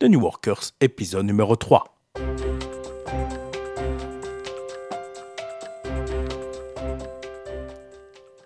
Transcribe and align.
The 0.00 0.04
New 0.04 0.22
Workers, 0.22 0.70
épisode 0.80 1.26
numéro 1.26 1.56
3. 1.56 1.84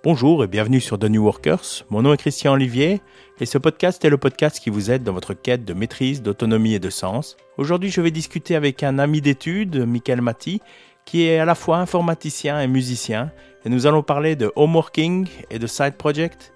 Bonjour 0.02 0.42
et 0.42 0.48
bienvenue 0.48 0.80
sur 0.80 0.98
The 0.98 1.04
New 1.04 1.22
Workers. 1.22 1.84
Mon 1.90 2.02
nom 2.02 2.12
est 2.12 2.16
Christian 2.16 2.54
Olivier 2.54 3.00
et 3.38 3.46
ce 3.46 3.58
podcast 3.58 4.04
est 4.04 4.10
le 4.10 4.18
podcast 4.18 4.58
qui 4.58 4.68
vous 4.68 4.90
aide 4.90 5.04
dans 5.04 5.12
votre 5.12 5.32
quête 5.32 5.64
de 5.64 5.74
maîtrise, 5.74 6.22
d'autonomie 6.22 6.74
et 6.74 6.80
de 6.80 6.90
sens. 6.90 7.36
Aujourd'hui, 7.56 7.90
je 7.90 8.00
vais 8.00 8.10
discuter 8.10 8.56
avec 8.56 8.82
un 8.82 8.98
ami 8.98 9.20
d'études, 9.20 9.76
Michael 9.76 10.22
Mati, 10.22 10.60
qui 11.04 11.22
est 11.22 11.38
à 11.38 11.44
la 11.44 11.54
fois 11.54 11.78
informaticien 11.78 12.60
et 12.60 12.66
musicien. 12.66 13.30
Et 13.64 13.68
nous 13.68 13.86
allons 13.86 14.02
parler 14.02 14.34
de 14.34 14.50
homeworking 14.56 15.28
et 15.52 15.60
de 15.60 15.68
side 15.68 15.94
project 15.94 16.52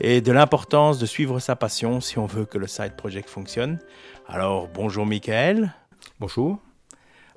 et 0.00 0.20
de 0.20 0.32
l'importance 0.32 0.98
de 0.98 1.06
suivre 1.06 1.38
sa 1.40 1.56
passion 1.56 2.00
si 2.00 2.18
on 2.18 2.26
veut 2.26 2.44
que 2.44 2.58
le 2.58 2.66
side 2.66 2.96
project 2.96 3.28
fonctionne. 3.28 3.78
Alors, 4.26 4.68
bonjour 4.68 5.06
Michael. 5.06 5.74
Bonjour. 6.20 6.58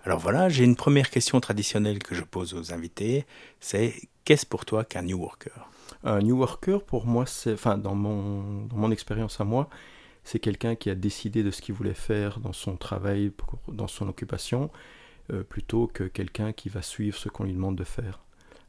Alors 0.06 0.20
voilà, 0.20 0.50
j'ai 0.50 0.64
une 0.64 0.76
première 0.76 1.10
question 1.10 1.40
traditionnelle 1.40 2.00
que 2.00 2.16
je 2.16 2.24
pose 2.24 2.54
aux 2.54 2.74
invités, 2.74 3.26
c'est 3.60 3.94
qu'est-ce 4.24 4.46
pour 4.46 4.66
toi 4.66 4.86
qu'un 4.86 5.04
New 5.04 5.18
Worker? 5.20 5.70
Un 6.04 6.20
New 6.20 6.38
Worker, 6.38 6.84
pour 6.84 7.06
moi, 7.06 7.26
c'est, 7.26 7.54
enfin, 7.54 7.78
dans 7.78 7.96
mon, 7.96 8.66
dans 8.68 8.78
mon 8.78 8.92
expérience 8.92 9.42
à 9.42 9.44
moi, 9.44 9.70
c'est 10.24 10.40
quelqu'un 10.40 10.76
qui 10.76 10.90
a 10.90 10.96
décidé 10.96 11.44
de 11.44 11.52
ce 11.52 11.62
qu'il 11.62 11.76
voulait 11.76 11.94
faire 11.94 12.40
dans 12.40 12.54
son 12.54 12.78
travail, 12.78 13.32
dans 13.68 13.88
son 13.88 14.08
occupation, 14.08 14.70
euh, 15.34 15.44
plutôt 15.44 15.88
que 15.88 16.06
quelqu'un 16.06 16.54
qui 16.54 16.70
va 16.70 16.82
suivre 16.82 17.18
ce 17.18 17.28
qu'on 17.28 17.44
lui 17.44 17.54
demande 17.54 17.76
de 17.76 17.84
faire. 17.84 18.22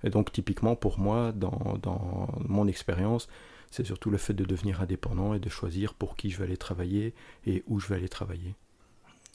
Et 0.04 0.10
donc, 0.10 0.32
typiquement, 0.32 0.77
pour 0.77 0.98
moi, 0.98 1.32
dans, 1.32 1.77
dans 1.82 2.28
mon 2.48 2.66
expérience, 2.66 3.28
c'est 3.70 3.86
surtout 3.86 4.10
le 4.10 4.18
fait 4.18 4.34
de 4.34 4.45
devenir 4.45 4.80
indépendant 4.80 5.34
et 5.34 5.38
de 5.38 5.48
choisir 5.48 5.95
pour 5.95 6.16
qui 6.16 6.30
je 6.30 6.38
vais 6.38 6.45
aller 6.45 6.56
travailler 6.56 7.14
et 7.46 7.62
où 7.68 7.78
je 7.78 7.88
vais 7.88 7.96
aller 7.96 8.09
travailler. 8.09 8.54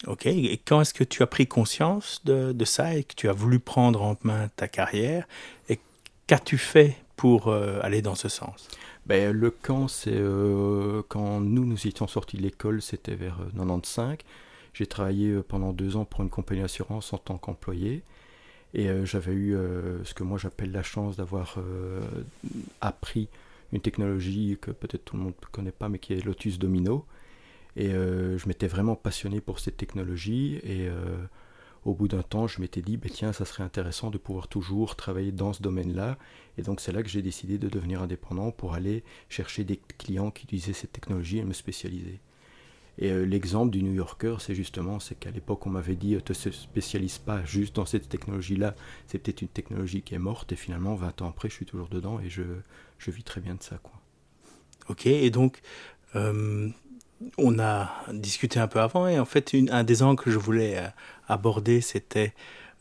Ok, 0.08 0.26
et 0.26 0.60
quand 0.64 0.82
est-ce 0.82 0.94
que 0.94 1.06
tu 1.06 1.24
as 1.24 1.28
pris 1.28 1.48
conscience 1.48 2.22
de, 2.26 2.52
de, 2.52 2.66
ça 2.66 2.96
et 2.96 3.04
que 3.04 3.16
tu 3.16 3.30
as 3.30 3.34
voulu 3.34 3.60
prendre 3.60 4.04
en 4.04 4.18
main 4.24 4.50
ta 4.56 4.68
carrière? 4.68 5.26
Et 5.70 5.80
qu'as-tu 6.28 6.58
fait 6.58 6.98
pour 7.16 7.48
euh, 7.48 7.80
aller 7.82 8.02
dans 8.02 8.16
ce 8.16 8.28
sens? 8.28 8.68
Ben, 9.06 9.32
Le 9.32 9.52
camp, 9.52 9.88
c'est 9.88 10.12
euh, 10.14 11.02
quand 11.08 11.40
nous, 11.40 11.66
nous 11.66 11.88
étions 11.88 12.08
sortis 12.08 12.36
de 12.38 12.42
l'école, 12.42 12.82
c'était 12.82 13.16
vers 13.16 13.38
95. 13.56 14.12
Euh, 14.12 14.16
J'ai 14.74 14.86
travaillé 14.86 15.42
pendant 15.48 15.72
deux 15.72 15.96
ans 15.96 16.04
pour 16.04 16.22
une 16.22 16.30
compagnie 16.30 16.62
d'assurance 16.62 17.14
en 17.14 17.18
tant 17.18 17.38
qu'employé. 17.38 18.04
Et 18.76 18.90
euh, 18.90 19.06
j'avais 19.06 19.34
eu 19.34 19.58
ce 20.04 20.14
que 20.14 20.24
moi 20.24 20.38
j'appelle 20.38 20.72
la 20.72 20.84
chance 20.84 21.16
d'avoir 21.16 21.58
appris 22.82 23.30
une 23.72 23.82
technologie 23.82 24.58
que 24.62 24.72
peut-être 24.72 25.06
tout 25.06 25.18
le 25.18 25.24
monde 25.24 25.34
ne 25.42 25.48
connaît 25.48 25.72
pas, 25.72 25.90
mais 25.90 26.00
qui 26.00 26.14
est 26.14 26.24
Lotus 26.24 26.60
Domino. 26.60 27.06
Et 27.76 27.94
euh, 27.94 28.38
je 28.38 28.48
m'étais 28.48 28.68
vraiment 28.68 28.96
passionné 28.96 29.42
pour 29.42 29.60
cette 29.60 29.78
technologie. 29.78 30.60
Et 30.64 30.88
euh, 30.88 31.18
au 31.84 31.94
bout 31.94 32.08
d'un 32.08 32.24
temps, 32.24 32.48
je 32.48 32.62
m'étais 32.62 32.82
dit, 32.82 32.98
bah, 32.98 33.10
tiens, 33.12 33.34
ça 33.34 33.46
serait 33.46 33.64
intéressant 33.64 34.12
de 34.12 34.18
pouvoir 34.18 34.48
toujours 34.48 34.96
travailler 34.96 35.32
dans 35.32 35.54
ce 35.54 35.62
domaine-là. 35.62 36.18
Et 36.58 36.62
donc 36.62 36.80
c'est 36.80 36.92
là 36.92 37.04
que 37.04 37.10
j'ai 37.10 37.22
décidé 37.22 37.58
de 37.58 37.68
devenir 37.68 38.02
indépendant 38.02 38.52
pour 38.52 38.74
aller 38.74 39.04
chercher 39.30 39.64
des 39.64 39.80
clients 39.98 40.32
qui 40.32 40.46
utilisaient 40.46 40.74
cette 40.74 40.94
technologie 40.94 41.40
et 41.40 41.44
me 41.44 41.54
spécialiser. 41.54 42.20
Et 42.98 43.12
euh, 43.12 43.26
l'exemple 43.26 43.72
du 43.72 43.84
New 43.84 43.94
Yorker, 43.94 44.38
c'est 44.40 44.56
justement, 44.56 45.00
c'est 45.00 45.16
qu'à 45.16 45.32
l'époque, 45.32 45.66
on 45.68 45.70
m'avait 45.70 45.96
dit, 45.96 46.18
te 46.24 46.34
spécialise 46.34 47.18
pas 47.18 47.44
juste 47.44 47.76
dans 47.76 47.86
cette 47.86 48.08
technologie-là, 48.08 48.76
c'est 49.08 49.20
peut-être 49.20 49.42
une 49.42 49.50
technologie 49.50 50.02
qui 50.02 50.16
est 50.16 50.20
morte, 50.20 50.52
et 50.52 50.56
finalement, 50.56 50.96
20 50.96 51.22
ans 51.22 51.30
après, 51.30 51.50
je 51.50 51.56
suis 51.56 51.66
toujours 51.66 51.90
dedans, 51.90 52.20
et 52.20 52.30
je, 52.30 52.44
je 52.98 53.12
vis 53.12 53.24
très 53.24 53.42
bien 53.42 53.56
de 53.56 53.64
ça. 53.64 53.78
Quoi. 53.84 54.00
Ok, 54.88 55.08
et 55.08 55.30
donc, 55.30 55.62
euh, 56.16 56.70
on 57.38 57.60
a 57.60 57.92
discuté 58.14 58.60
un 58.60 58.68
peu 58.68 58.80
avant, 58.80 59.08
et 59.08 59.20
en 59.20 59.26
fait, 59.26 59.56
un 59.70 59.84
des 59.84 60.02
angles 60.02 60.22
que 60.22 60.32
je 60.32 60.38
voulais 60.38 60.78
euh, 60.78 60.88
aborder, 61.28 61.82
c'était 61.82 62.34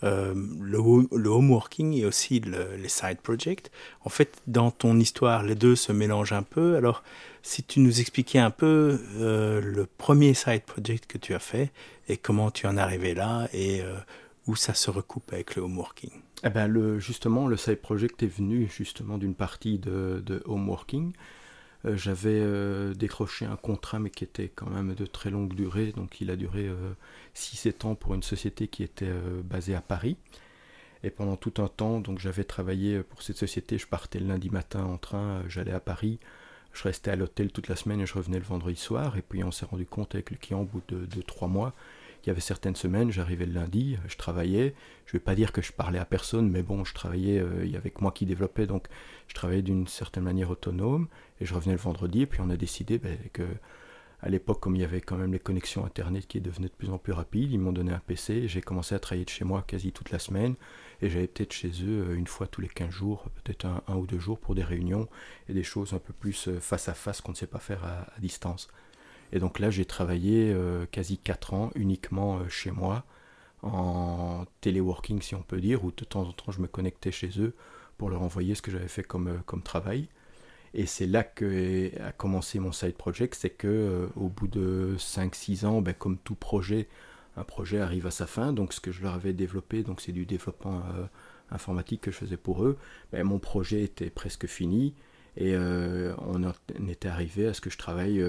euh, 0.02 0.34
le, 0.60 0.78
le 1.16 1.28
homeworking 1.28 1.94
et 1.94 2.04
aussi 2.04 2.40
le, 2.40 2.76
les 2.76 2.88
side 2.88 3.18
projects. 3.22 3.70
En 4.04 4.10
fait, 4.10 4.42
dans 4.46 4.70
ton 4.70 4.98
histoire, 4.98 5.42
les 5.42 5.54
deux 5.54 5.76
se 5.76 5.92
mélangent 5.92 6.32
un 6.32 6.42
peu. 6.42 6.76
Alors, 6.76 7.02
si 7.42 7.62
tu 7.62 7.80
nous 7.80 8.00
expliquais 8.00 8.38
un 8.38 8.50
peu 8.50 9.00
euh, 9.16 9.60
le 9.60 9.86
premier 9.86 10.34
side 10.34 10.62
project 10.62 11.06
que 11.06 11.18
tu 11.18 11.34
as 11.34 11.38
fait 11.38 11.70
et 12.08 12.16
comment 12.16 12.50
tu 12.50 12.66
en 12.66 12.76
es 12.76 12.80
arrivé 12.80 13.14
là 13.14 13.48
et 13.52 13.82
euh, 13.82 13.94
où 14.46 14.56
ça 14.56 14.74
se 14.74 14.90
recoupe 14.90 15.32
avec 15.32 15.56
le 15.56 15.62
homeworking. 15.62 16.10
Eh 16.42 16.50
ben 16.50 16.66
le, 16.66 16.98
justement, 16.98 17.46
le 17.46 17.56
side 17.56 17.80
project 17.80 18.22
est 18.22 18.26
venu 18.26 18.70
justement 18.74 19.16
d'une 19.16 19.34
partie 19.34 19.78
de, 19.78 20.22
de 20.24 20.42
homeworking. 20.44 21.12
Euh, 21.86 21.96
J'avais 21.96 22.40
euh, 22.40 22.94
décroché 22.94 23.44
un 23.44 23.56
contrat, 23.56 23.98
mais 23.98 24.10
qui 24.10 24.24
était 24.24 24.48
quand 24.48 24.70
même 24.70 24.94
de 24.94 25.06
très 25.06 25.30
longue 25.30 25.54
durée. 25.54 25.92
Donc, 25.92 26.20
il 26.20 26.30
a 26.30 26.36
duré 26.36 26.70
6-7 27.34 27.86
ans 27.86 27.94
pour 27.94 28.14
une 28.14 28.22
société 28.22 28.68
qui 28.68 28.82
était 28.82 29.12
basée 29.44 29.74
à 29.74 29.80
Paris. 29.80 30.16
Et 31.02 31.10
pendant 31.10 31.36
tout 31.36 31.52
un 31.58 31.68
temps, 31.68 32.00
donc 32.00 32.18
j'avais 32.18 32.44
travaillé 32.44 33.02
pour 33.02 33.22
cette 33.22 33.36
société. 33.36 33.76
Je 33.76 33.86
partais 33.86 34.18
le 34.18 34.26
lundi 34.26 34.48
matin 34.48 34.84
en 34.84 34.96
train, 34.96 35.42
j'allais 35.48 35.72
à 35.72 35.80
Paris. 35.80 36.18
Je 36.72 36.82
restais 36.82 37.10
à 37.10 37.16
l'hôtel 37.16 37.52
toute 37.52 37.68
la 37.68 37.76
semaine 37.76 38.00
et 38.00 38.06
je 38.06 38.14
revenais 38.14 38.38
le 38.38 38.44
vendredi 38.44 38.80
soir. 38.80 39.16
Et 39.18 39.22
puis 39.22 39.44
on 39.44 39.50
s'est 39.50 39.66
rendu 39.66 39.84
compte 39.84 40.14
avec 40.14 40.30
le 40.30 40.38
client 40.38 40.62
au 40.62 40.64
bout 40.64 40.82
de, 40.88 41.04
de 41.04 41.22
trois 41.22 41.48
mois 41.48 41.74
il 42.24 42.28
y 42.28 42.30
avait 42.30 42.40
certaines 42.40 42.76
semaines, 42.76 43.10
j'arrivais 43.10 43.46
le 43.46 43.52
lundi, 43.52 43.98
je 44.08 44.16
travaillais. 44.16 44.74
Je 45.06 45.10
ne 45.10 45.18
vais 45.18 45.24
pas 45.24 45.34
dire 45.34 45.52
que 45.52 45.60
je 45.60 45.72
parlais 45.72 45.98
à 45.98 46.04
personne, 46.04 46.50
mais 46.50 46.62
bon, 46.62 46.84
je 46.84 46.94
travaillais, 46.94 47.38
euh, 47.38 47.64
il 47.64 47.70
y 47.70 47.76
avait 47.76 47.90
que 47.90 48.00
moi 48.00 48.12
qui 48.12 48.24
développais, 48.24 48.66
donc 48.66 48.86
je 49.28 49.34
travaillais 49.34 49.62
d'une 49.62 49.86
certaine 49.86 50.24
manière 50.24 50.50
autonome. 50.50 51.08
Et 51.40 51.46
je 51.46 51.54
revenais 51.54 51.74
le 51.74 51.80
vendredi, 51.80 52.22
et 52.22 52.26
puis 52.26 52.40
on 52.40 52.48
a 52.48 52.56
décidé 52.56 52.98
ben, 52.98 53.18
que, 53.32 53.42
à 54.22 54.30
l'époque, 54.30 54.60
comme 54.60 54.74
il 54.74 54.80
y 54.80 54.84
avait 54.84 55.02
quand 55.02 55.18
même 55.18 55.32
les 55.32 55.38
connexions 55.38 55.84
Internet 55.84 56.26
qui 56.26 56.40
devenaient 56.40 56.68
de 56.68 56.72
plus 56.72 56.88
en 56.88 56.96
plus 56.96 57.12
rapides, 57.12 57.52
ils 57.52 57.58
m'ont 57.58 57.72
donné 57.72 57.92
un 57.92 58.00
PC, 58.00 58.48
j'ai 58.48 58.62
commencé 58.62 58.94
à 58.94 58.98
travailler 58.98 59.26
de 59.26 59.30
chez 59.30 59.44
moi 59.44 59.62
quasi 59.66 59.92
toute 59.92 60.10
la 60.10 60.18
semaine. 60.18 60.54
Et 61.02 61.10
j'allais 61.10 61.26
peut-être 61.26 61.52
chez 61.52 61.68
eux 61.82 62.06
euh, 62.08 62.16
une 62.16 62.26
fois 62.26 62.46
tous 62.46 62.62
les 62.62 62.68
15 62.68 62.88
jours, 62.88 63.24
peut-être 63.42 63.66
un, 63.66 63.96
ou 63.96 64.06
deux 64.06 64.18
jours 64.18 64.38
pour 64.38 64.54
des 64.54 64.62
réunions 64.62 65.08
et 65.50 65.52
des 65.52 65.62
choses 65.62 65.92
un 65.92 65.98
peu 65.98 66.14
plus 66.14 66.48
euh, 66.48 66.58
face 66.58 66.88
à 66.88 66.94
face 66.94 67.20
qu'on 67.20 67.32
ne 67.32 67.36
sait 67.36 67.46
pas 67.46 67.58
faire 67.58 67.84
à 67.84 68.06
distance. 68.18 68.68
Et 69.32 69.38
donc 69.38 69.58
là, 69.58 69.70
j'ai 69.70 69.84
travaillé 69.84 70.52
euh, 70.52 70.86
quasi 70.90 71.18
4 71.18 71.54
ans 71.54 71.70
uniquement 71.74 72.38
euh, 72.38 72.48
chez 72.48 72.70
moi, 72.70 73.04
en 73.62 74.44
téléworking 74.60 75.22
si 75.22 75.34
on 75.34 75.42
peut 75.42 75.60
dire, 75.60 75.84
où 75.84 75.90
de 75.90 76.04
temps 76.04 76.22
en 76.22 76.32
temps 76.32 76.52
je 76.52 76.60
me 76.60 76.68
connectais 76.68 77.12
chez 77.12 77.30
eux 77.40 77.54
pour 77.98 78.10
leur 78.10 78.22
envoyer 78.22 78.54
ce 78.54 78.62
que 78.62 78.70
j'avais 78.70 78.88
fait 78.88 79.02
comme, 79.02 79.28
euh, 79.28 79.38
comme 79.46 79.62
travail. 79.62 80.08
Et 80.74 80.86
c'est 80.86 81.06
là 81.06 81.22
que 81.22 81.90
a 82.02 82.12
commencé 82.12 82.58
mon 82.58 82.72
side 82.72 82.96
project, 82.96 83.36
c'est 83.36 83.50
que 83.50 84.08
au 84.16 84.28
bout 84.28 84.48
de 84.48 84.96
5-6 84.98 85.66
ans, 85.66 85.80
ben, 85.80 85.94
comme 85.94 86.18
tout 86.18 86.34
projet, 86.34 86.88
un 87.36 87.44
projet 87.44 87.78
arrive 87.78 88.08
à 88.08 88.10
sa 88.10 88.26
fin. 88.26 88.52
Donc 88.52 88.72
ce 88.72 88.80
que 88.80 88.90
je 88.90 89.00
leur 89.02 89.14
avais 89.14 89.32
développé, 89.32 89.84
donc 89.84 90.00
c'est 90.00 90.10
du 90.10 90.26
développement 90.26 90.82
informatique 91.52 92.00
que 92.00 92.10
je 92.10 92.16
faisais 92.16 92.36
pour 92.36 92.64
eux, 92.64 92.76
ben, 93.12 93.22
mon 93.22 93.38
projet 93.38 93.84
était 93.84 94.10
presque 94.10 94.48
fini. 94.48 94.94
Et 95.36 95.56
on, 95.56 96.42
était 96.88 97.08
arrivé 97.08 97.46
à 97.46 97.54
ce 97.54 97.60
que 97.60 97.70
je 97.70 97.78
travaille 97.78 98.20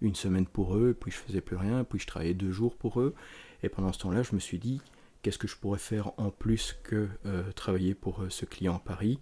une 0.00 0.14
semaine 0.14 0.46
pour 0.46 0.76
eux, 0.76 0.96
puis 0.98 1.10
je 1.10 1.16
faisais 1.16 1.40
plus 1.40 1.56
rien, 1.56 1.84
puis 1.84 1.98
je 1.98 2.06
travaillais 2.06 2.34
deux 2.34 2.52
jours 2.52 2.76
pour 2.76 3.00
eux. 3.00 3.14
Et 3.62 3.68
pendant 3.68 3.92
ce 3.92 3.98
temps-là, 4.00 4.22
je 4.22 4.34
me 4.34 4.40
suis 4.40 4.58
dit, 4.58 4.80
qu'est-ce 5.22 5.38
que 5.38 5.48
je 5.48 5.56
pourrais 5.56 5.78
faire 5.78 6.12
en 6.16 6.30
plus 6.30 6.78
que 6.84 7.08
euh, 7.26 7.50
travailler 7.52 7.94
pour 7.94 8.22
euh, 8.22 8.30
ce 8.30 8.44
client 8.44 8.76
à 8.76 8.78
Paris? 8.78 9.18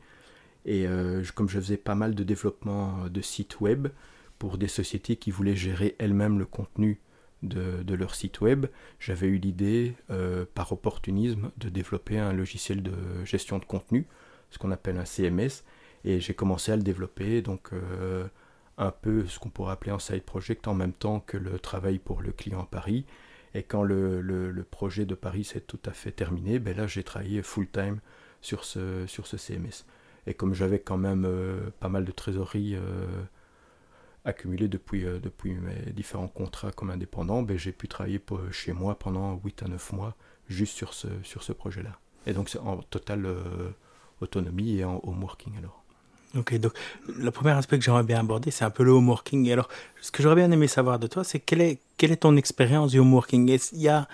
Et 0.64 0.86
euh, 0.86 1.22
comme 1.34 1.48
je 1.48 1.58
faisais 1.58 1.76
pas 1.76 1.94
mal 1.94 2.14
de 2.14 2.24
développement 2.24 3.08
de 3.08 3.20
sites 3.20 3.60
web 3.60 3.88
pour 4.38 4.58
des 4.58 4.68
sociétés 4.68 5.16
qui 5.16 5.30
voulaient 5.30 5.56
gérer 5.56 5.94
elles-mêmes 5.98 6.38
le 6.38 6.44
contenu 6.44 7.00
de, 7.42 7.82
de, 7.82 7.94
leur 7.94 8.14
site 8.14 8.40
web, 8.40 8.66
j'avais 8.98 9.28
eu 9.28 9.36
l'idée, 9.36 9.94
par 10.54 10.72
opportunisme, 10.72 11.50
de 11.58 11.68
développer 11.68 12.18
un 12.18 12.32
logiciel 12.32 12.82
de 12.82 12.92
gestion 13.24 13.58
de 13.58 13.64
contenu, 13.64 14.06
ce 14.50 14.58
qu'on 14.58 14.72
appelle 14.72 14.96
un 14.98 15.04
CMS, 15.04 15.62
et 16.04 16.18
j'ai 16.18 16.34
commencé 16.34 16.72
à 16.72 16.76
le 16.76 16.82
développer. 16.82 17.42
Donc, 17.42 17.70
un 18.78 18.90
peu 18.90 19.26
ce 19.26 19.38
qu'on 19.38 19.48
pourrait 19.48 19.72
appeler 19.72 19.92
un 19.92 19.98
side 19.98 20.22
project 20.22 20.68
en 20.68 20.74
même 20.74 20.92
temps 20.92 21.20
que 21.20 21.36
le 21.36 21.58
travail 21.58 21.98
pour 21.98 22.20
le 22.20 22.32
client 22.32 22.62
à 22.62 22.66
Paris. 22.66 23.04
Et 23.54 23.62
quand 23.62 23.82
le, 23.82 24.20
le, 24.20 24.64
projet 24.64 25.06
de 25.06 25.14
Paris 25.14 25.44
s'est 25.44 25.60
tout 25.60 25.80
à 25.86 25.92
fait 25.92 26.12
terminé, 26.12 26.58
ben 26.58 26.76
là 26.76 26.86
j'ai 26.86 27.02
travaillé 27.02 27.42
full 27.42 27.68
time 27.68 28.00
sur 28.42 28.64
ce, 28.64 29.06
sur 29.06 29.26
ce 29.26 29.38
CMS. 29.38 29.86
Et 30.26 30.34
comme 30.34 30.52
j'avais 30.52 30.80
quand 30.80 30.98
même 30.98 31.24
euh, 31.24 31.70
pas 31.80 31.88
mal 31.88 32.04
de 32.04 32.12
trésorerie 32.12 32.74
euh, 32.74 33.06
accumulée 34.24 34.68
depuis, 34.68 35.06
euh, 35.06 35.18
depuis 35.20 35.54
mes 35.54 35.92
différents 35.92 36.28
contrats 36.28 36.72
comme 36.72 36.90
indépendant, 36.90 37.42
ben 37.42 37.56
j'ai 37.56 37.72
pu 37.72 37.88
travailler 37.88 38.20
chez 38.50 38.74
moi 38.74 38.98
pendant 38.98 39.40
8 39.42 39.62
à 39.62 39.68
9 39.68 39.92
mois 39.94 40.16
juste 40.48 40.76
sur 40.76 40.92
ce, 40.92 41.08
sur 41.22 41.42
ce 41.42 41.52
projet-là. 41.52 41.98
Et 42.26 42.34
donc 42.34 42.50
c'est 42.50 42.58
en 42.58 42.78
totale 42.82 43.26
autonomie 44.20 44.78
et 44.78 44.84
en 44.84 45.00
home 45.04 45.22
working 45.22 45.56
alors. 45.58 45.85
Ok, 46.36 46.54
donc 46.58 46.72
le 47.06 47.30
premier 47.30 47.52
aspect 47.52 47.78
que 47.78 47.84
j'aimerais 47.84 48.02
bien 48.02 48.20
aborder, 48.20 48.50
c'est 48.50 48.64
un 48.64 48.70
peu 48.70 48.82
le 48.82 48.90
homeworking. 48.90 49.50
Alors, 49.50 49.68
ce 50.00 50.10
que 50.10 50.22
j'aurais 50.22 50.34
bien 50.34 50.50
aimé 50.50 50.66
savoir 50.66 50.98
de 50.98 51.06
toi, 51.06 51.24
c'est 51.24 51.38
quelle 51.38 51.60
est, 51.60 51.78
quelle 51.96 52.12
est 52.12 52.18
ton 52.18 52.36
expérience 52.36 52.90
du 52.90 52.98
homeworking 52.98 53.58
Il 53.72 53.80
y 53.80 53.88
a 53.88 54.08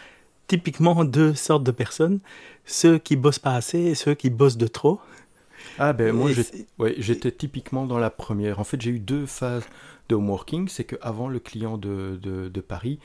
typiquement 0.46 1.04
deux 1.06 1.34
sortes 1.34 1.64
de 1.64 1.70
personnes, 1.70 2.20
ceux 2.64 2.98
qui 2.98 3.16
bossent 3.16 3.38
pas 3.38 3.54
assez 3.54 3.78
et 3.78 3.94
ceux 3.94 4.14
qui 4.14 4.30
bossent 4.30 4.58
de 4.58 4.66
trop. 4.66 5.00
Ah 5.78 5.92
ben 5.92 6.12
moi 6.12 6.30
j'étais 6.32 6.66
ouais, 6.78 7.32
typiquement 7.32 7.86
dans 7.86 7.98
la 7.98 8.10
première. 8.10 8.58
En 8.58 8.64
fait 8.64 8.80
j'ai 8.80 8.90
eu 8.90 8.98
deux 8.98 9.26
phases 9.26 9.64
de 10.08 10.14
homeworking. 10.14 10.68
C'est 10.68 10.84
qu'avant 10.84 11.28
le 11.28 11.38
client 11.38 11.78
de, 11.78 12.18
de, 12.20 12.48
de 12.48 12.60
Paris, 12.60 12.98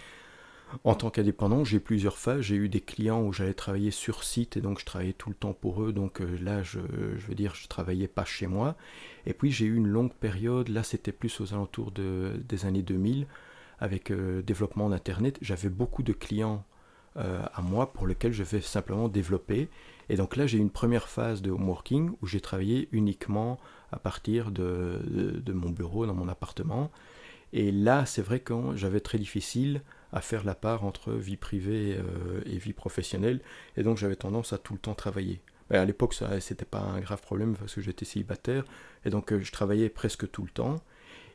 en 0.84 0.96
tant 0.96 1.10
qu'indépendant, 1.10 1.64
j'ai 1.64 1.80
plusieurs 1.80 2.18
phases. 2.18 2.42
J'ai 2.42 2.56
eu 2.56 2.69
des 2.69 2.81
clients 2.81 3.22
où 3.24 3.34
j'allais 3.34 3.54
travailler 3.54 3.92
sur 3.92 4.24
site 4.24 4.58
et 4.58 4.62
donc 4.62 4.80
je 4.80 4.86
travaillais 4.86 5.14
tout 5.14 5.30
le 5.30 5.36
temps 5.36 5.54
pour 5.54 5.84
eux. 5.84 5.94
Donc 5.94 6.22
euh, 6.22 6.38
là, 6.42 6.64
je, 6.64 6.80
veux 6.80 7.36
dire, 7.36 7.56
je 7.56 7.68
travaillais 7.68 8.08
pas 8.08 8.25
chez 8.25 8.48
moi. 8.48 8.75
Et 9.25 9.34
puis 9.34 9.52
j'ai 9.52 9.66
eu 9.66 9.75
une 9.75 9.88
longue 9.88 10.14
période, 10.14 10.69
là 10.69 10.84
c'était 10.84 11.12
plus 11.12 11.42
aux 11.42 11.54
alentours 11.54 11.92
des 11.92 12.66
années 12.66 12.81
2000, 12.81 13.28
avec 13.80 14.12
euh, 14.12 14.42
développement 14.42 14.90
d'Internet. 14.90 15.38
J'avais 15.42 15.69
beaucoup 15.69 16.04
de 16.04 16.14
clients 16.14 16.66
euh, 17.18 17.42
à 17.54 17.62
moi 17.62 17.94
pour 17.94 18.06
lesquels 18.06 18.34
je 18.34 18.44
vais 18.44 18.62
simplement 18.62 19.08
développer. 19.08 19.70
Et 20.10 20.18
donc 20.18 20.36
là, 20.36 20.46
j'ai 20.46 20.60
eu 20.60 20.62
une 20.62 20.70
première 20.70 21.08
phase 21.08 21.42
de 21.42 21.50
home 21.50 21.68
working 21.68 22.12
où 22.22 22.28
j'ai 22.28 22.40
travaillé 22.40 22.88
uniquement 22.92 23.60
à 23.92 23.98
partir 23.98 24.52
de, 24.52 25.42
mon 25.52 25.72
bureau 25.72 26.06
dans 26.06 26.13
mon 26.13 26.28
appartement. 26.28 26.92
Et 27.54 27.72
là, 27.72 28.06
c'est 28.06 28.22
vrai 28.22 28.40
que 28.40 28.54
j'avais 28.76 29.00
très 29.00 29.18
difficile 29.18 29.82
à 30.12 30.22
faire 30.22 30.44
la 30.44 30.56
part 30.56 30.84
entre 30.84 31.12
vie 31.14 31.38
privée 31.38 31.98
euh, 31.98 32.42
et 32.46 32.58
vie 32.58 32.74
professionnelle, 32.74 33.42
et 33.76 33.84
donc 33.84 33.98
j'avais 33.98 34.16
tendance 34.16 34.54
à 34.54 34.58
tout 34.58 34.74
le 34.74 34.80
temps 34.80 34.96
travailler. 34.96 35.42
Mais 35.70 35.78
à 35.78 35.86
l'époque, 35.86 36.14
ça 36.14 36.40
c'était 36.40 36.66
pas 36.66 36.80
un 36.80 37.00
grave 37.02 37.22
problème 37.22 37.56
parce 37.58 37.76
que 37.76 37.82
j'étais 37.82 38.06
célibataire, 38.06 38.64
et 39.06 39.10
donc 39.10 39.32
euh, 39.32 39.42
je 39.42 39.52
travaillais 39.52 39.90
presque 39.90 40.30
tout 40.32 40.44
le 40.44 40.50
temps. 40.50 40.76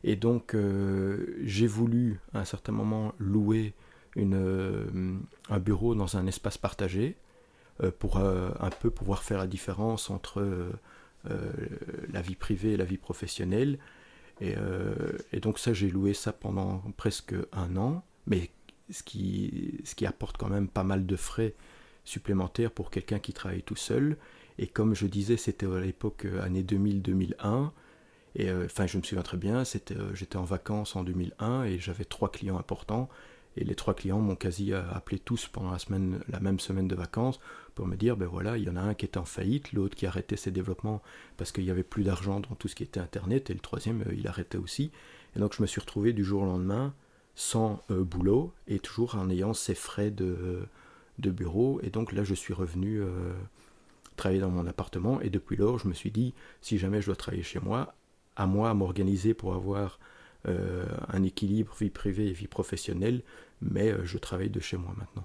Et 0.05 0.17
donc 0.17 0.55
euh, 0.55 1.37
j'ai 1.43 1.67
voulu 1.67 2.20
à 2.35 2.41
un 2.41 2.44
certain 2.44 2.73
moment 2.73 3.14
louer 3.19 3.75
un 4.17 5.59
bureau 5.59 5.94
dans 5.94 6.19
un 6.19 6.26
espace 6.26 6.59
partagé 6.59 7.17
pour 7.99 8.19
un 8.19 8.70
peu 8.79 8.91
pouvoir 8.91 9.23
faire 9.23 9.38
la 9.38 9.47
différence 9.47 10.11
entre 10.11 10.70
la 11.25 12.20
vie 12.20 12.35
privée 12.35 12.73
et 12.73 12.76
la 12.76 12.85
vie 12.85 12.99
professionnelle. 12.99 13.79
Et, 14.44 14.54
et 15.32 15.38
donc 15.38 15.60
ça, 15.60 15.72
j'ai 15.72 15.88
loué 15.88 16.14
ça 16.14 16.32
pendant 16.32 16.82
presque 16.96 17.34
un 17.52 17.76
an, 17.76 18.02
mais 18.26 18.50
ce 18.90 19.02
qui, 19.02 19.80
ce 19.84 19.94
qui 19.94 20.04
apporte 20.04 20.36
quand 20.36 20.48
même 20.48 20.68
pas 20.68 20.82
mal 20.82 21.06
de 21.06 21.16
frais 21.16 21.54
supplémentaires 22.04 22.70
pour 22.70 22.90
quelqu'un 22.90 23.18
qui 23.18 23.32
travaille 23.32 23.62
tout 23.62 23.76
seul. 23.76 24.16
Et 24.58 24.66
comme 24.66 24.94
je 24.94 25.06
disais, 25.06 25.36
c'était 25.36 25.66
à 25.66 25.80
l'époque 25.80 26.24
euh, 26.24 26.42
année 26.42 26.62
2000-2001. 26.62 27.70
Et 28.34 28.48
euh, 28.48 28.64
enfin, 28.66 28.86
je 28.86 28.98
me 28.98 29.02
souviens 29.02 29.22
très 29.22 29.36
bien, 29.36 29.64
c'était, 29.64 29.96
euh, 29.96 30.14
j'étais 30.14 30.36
en 30.36 30.44
vacances 30.44 30.96
en 30.96 31.04
2001 31.04 31.64
et 31.64 31.78
j'avais 31.78 32.04
trois 32.04 32.30
clients 32.30 32.58
importants. 32.58 33.08
Et 33.56 33.64
les 33.64 33.75
trois 33.75 33.94
clients 33.94 34.20
m'ont 34.20 34.37
quasi 34.37 34.72
appelé 34.72 35.19
tous 35.19 35.46
pendant 35.46 35.72
la, 35.72 36.40
même 36.40 36.60
semaine 36.60 36.88
de 36.88 36.94
vacances 36.94 37.38
pour 37.75 37.87
me 37.87 37.96
dire, 37.96 38.16
ben 38.16 38.26
voilà, 38.26 38.56
il 38.56 38.64
y 38.64 38.70
en 38.70 38.76
a 38.76 38.81
un 38.81 38.94
qui 38.94 39.04
était 39.04 39.19
en 39.19 39.25
faillite, 39.25 39.72
l'autre 39.72 39.94
qui 39.94 40.06
arrêtait 40.06 40.37
ses 40.37 40.50
développements 40.50 41.02
parce 41.37 41.52
qu'il 41.52 41.64
n'y 41.64 41.70
avait 41.70 41.82
plus 41.82 42.04
d'argent 42.04 42.40
dans 42.40 42.54
tout 42.54 42.69
ce 42.69 42.75
qui 42.75 42.82
était 42.82 43.00
Internet, 43.00 43.50
et 43.50 43.54
le 43.54 43.60
troisième, 43.60 44.04
il 44.16 44.26
arrêtait 44.26 44.58
aussi. 44.58 44.90
Et 45.37 45.38
donc 45.38 45.54
je 45.54 45.62
me 45.62 45.66
suis 45.66 45.81
retrouvé 45.81 46.12
du 46.12 46.25
jour 46.25 46.43
au 46.43 46.46
lendemain 46.46 46.94
sans 47.34 47.82
euh, 47.90 48.04
boulot 48.04 48.52
et 48.69 48.78
toujours 48.78 49.14
en 49.14 49.31
ayant 49.31 49.54
ses 49.54 49.75
frais 49.75 50.10
de, 50.10 50.66
de, 51.19 51.31
bureau. 51.31 51.81
Et 51.82 51.90
donc 51.90 52.12
là, 52.12 52.25
je 52.25 52.34
suis 52.34 52.52
revenu 52.52 53.00
euh, 53.00 53.32
travailler 54.16 54.40
dans 54.40 54.50
mon 54.50 54.66
appartement. 54.66 55.20
Et 55.20 55.31
depuis 55.31 55.56
lors, 55.56 55.78
je 55.78 55.88
me 55.88 55.94
suis 55.94 56.10
dit, 56.10 56.34
si 56.60 56.78
jamais 56.78 57.00
je 57.00 57.06
dois 57.06 57.16
travailler 57.16 57.43
chez 57.43 57.60
moi, 57.60 57.94
à 58.37 58.46
moi 58.46 58.70
à 58.70 58.75
m'organiser 58.75 59.34
pour 59.34 59.54
avoir 59.54 59.99
euh, 60.48 60.84
un 61.12 61.22
équilibre 61.22 61.74
vie 61.78 61.90
privée 61.90 62.28
et 62.28 62.32
vie 62.32 62.46
professionnelle, 62.46 63.22
mais 63.60 63.92
je 64.04 64.18
travaille 64.18 64.50
de 64.50 64.60
chez 64.60 64.76
moi 64.76 64.94
maintenant. 64.96 65.24